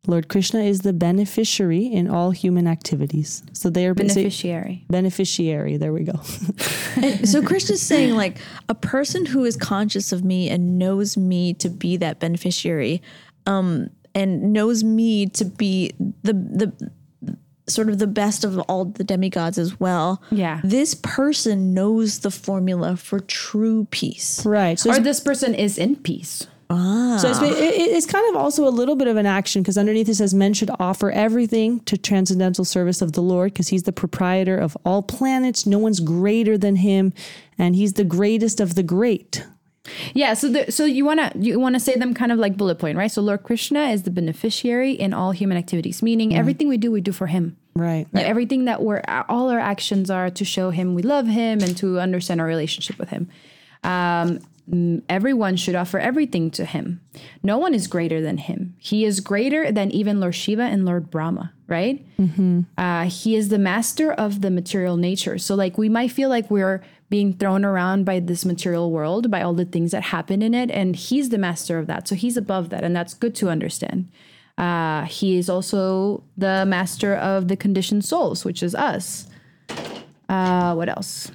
[0.10, 3.44] Lord Krishna is the beneficiary in all human activities.
[3.52, 4.86] So they are Beneficiary.
[4.90, 5.76] beneficiary.
[5.78, 6.20] There we go.
[7.26, 8.38] So Krishna's saying like
[8.70, 13.02] a person who is conscious of me and knows me to be that beneficiary,
[13.46, 15.92] um, and knows me to be
[16.24, 16.92] the the
[17.70, 20.22] sort of the best of all the demigods as well.
[20.32, 20.62] Yeah.
[20.64, 24.46] This person knows the formula for true peace.
[24.46, 24.80] right.
[24.80, 26.48] So Or this person is in peace.
[26.70, 27.18] Ah.
[27.22, 29.78] so it's, it, it- it's kind of also a little bit of an action because
[29.78, 33.84] underneath it says men should offer everything to transcendental service of the Lord because he's
[33.84, 35.66] the proprietor of all planets.
[35.66, 37.14] No one's greater than him,
[37.58, 39.46] and he's the greatest of the great.
[40.14, 42.98] Yeah, so the, so you wanna you wanna say them kind of like bullet point,
[42.98, 43.12] right?
[43.12, 47.02] So Lord Krishna is the beneficiary in all human activities, meaning everything we do, we
[47.02, 47.58] do for Him.
[47.76, 48.08] Right.
[48.12, 48.26] Right?
[48.26, 52.00] Everything that we're all our actions are to show Him we love Him and to
[52.00, 53.30] understand our relationship with Him.
[53.84, 57.02] Um, mm, everyone should offer everything to Him.
[57.44, 58.76] No one is greater than Him.
[58.80, 62.06] He is greater than even Lord Shiva and Lord Brahma, right?
[62.78, 65.38] uh, he is the master of the material nature.
[65.38, 69.42] So, like, we might feel like we're being thrown around by this material world, by
[69.42, 72.08] all the things that happen in it, and he's the master of that.
[72.08, 74.10] So, he's above that, and that's good to understand.
[74.58, 79.28] Uh, he is also the master of the conditioned souls, which is us.
[80.28, 81.32] Uh, what else?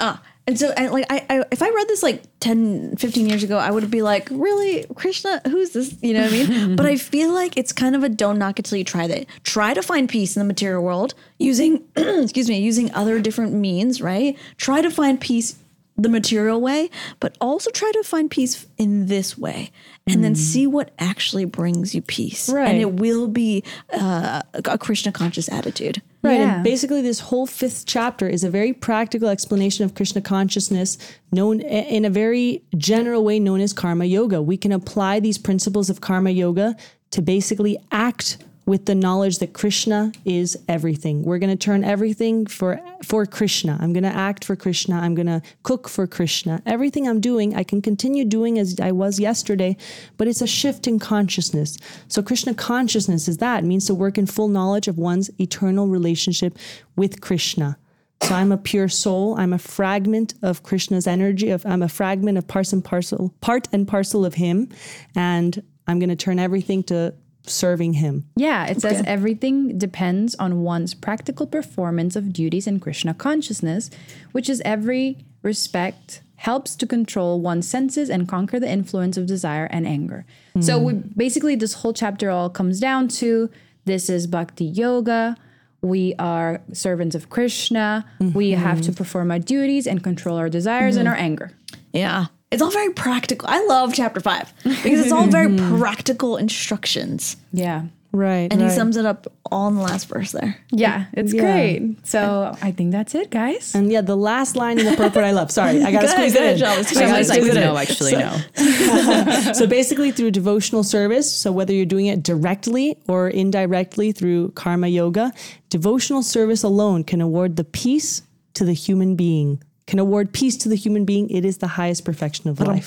[0.00, 3.42] Ah, and so I, like I, I if I read this like 10 15 years
[3.42, 5.42] ago i would be like really krishna?
[5.46, 5.94] Who's this?
[6.02, 6.76] You know what i mean?
[6.76, 9.26] But i feel like it's kind of a don't knock it till you try that.
[9.44, 14.00] Try to find peace in the material world using excuse me using other different means
[14.00, 14.36] right?
[14.56, 15.56] Try to find peace
[15.98, 16.88] the material way
[17.20, 19.70] but also try to find peace in this way
[20.06, 22.68] and then see what actually brings you peace Right.
[22.70, 26.40] and it will be uh, a krishna conscious attitude Right.
[26.40, 26.54] Yeah.
[26.56, 30.98] And basically, this whole fifth chapter is a very practical explanation of Krishna consciousness,
[31.30, 34.42] known in a very general way, known as karma yoga.
[34.42, 36.76] We can apply these principles of karma yoga
[37.12, 38.38] to basically act
[38.68, 41.22] with the knowledge that Krishna is everything.
[41.22, 43.78] We're going to turn everything for for Krishna.
[43.80, 44.96] I'm going to act for Krishna.
[44.96, 46.62] I'm going to cook for Krishna.
[46.66, 49.78] Everything I'm doing, I can continue doing as I was yesterday,
[50.18, 51.78] but it's a shift in consciousness.
[52.08, 53.64] So Krishna consciousness is that.
[53.64, 56.58] It means to work in full knowledge of one's eternal relationship
[56.94, 57.78] with Krishna.
[58.22, 59.34] So I'm a pure soul.
[59.38, 61.48] I'm a fragment of Krishna's energy.
[61.48, 64.68] Of I'm a fragment of and parcel, part and parcel of Him,
[65.14, 67.14] and I'm going to turn everything to
[67.50, 68.28] serving Him.
[68.36, 73.90] Yeah, it says everything depends on one's practical performance of duties in Krishna consciousness,
[74.32, 79.66] which is every respect helps to control one's senses and conquer the influence of desire
[79.72, 80.24] and anger.
[80.60, 81.08] So we, mm-hmm.
[81.16, 83.50] basically this whole chapter all comes down to
[83.84, 85.36] this is bhakti yoga.
[85.82, 88.04] We are servants of Krishna.
[88.20, 88.96] We have to mm-hmm.
[88.96, 91.14] perform our duties and control our desires and mm-hmm.
[91.14, 91.52] our anger.
[91.92, 92.26] Yeah.
[92.50, 93.48] It's all very practical.
[93.50, 95.78] I love chapter five because it's all very mm-hmm.
[95.80, 97.36] practical instructions.
[97.52, 97.82] Yeah.
[98.10, 98.50] Right.
[98.50, 100.56] And he sums it up all in the last verse there.
[100.70, 101.42] Yeah, it's Yeah.
[101.42, 102.06] great.
[102.06, 103.74] So I think that's it, guys.
[103.74, 105.50] And yeah, the last line in the purport I love.
[105.50, 106.62] Sorry, I got to Go squeeze ahead, it in.
[106.64, 106.96] ahead, Charles.
[106.96, 107.62] I gotta I like, squeeze it in.
[107.62, 109.52] no, actually, no.
[109.52, 114.88] So basically, through devotional service, so whether you're doing it directly or indirectly through karma
[114.88, 115.30] yoga,
[115.68, 118.22] devotional service alone can award the peace
[118.54, 119.62] to the human being.
[119.88, 121.30] Can award peace to the human being.
[121.30, 122.86] It is the highest perfection of life.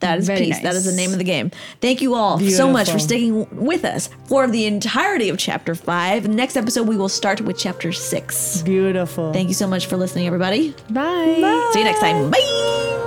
[0.00, 0.58] That is Very peace.
[0.60, 1.50] That is the name of the game.
[1.82, 6.26] Thank you all so much for sticking with us for the entirety of chapter five.
[6.26, 8.62] Next episode, we will start with chapter six.
[8.62, 9.30] Beautiful.
[9.34, 10.74] Thank you so much for listening, everybody.
[10.88, 11.68] Bye.
[11.74, 12.30] See you next time.
[12.30, 13.06] Bye.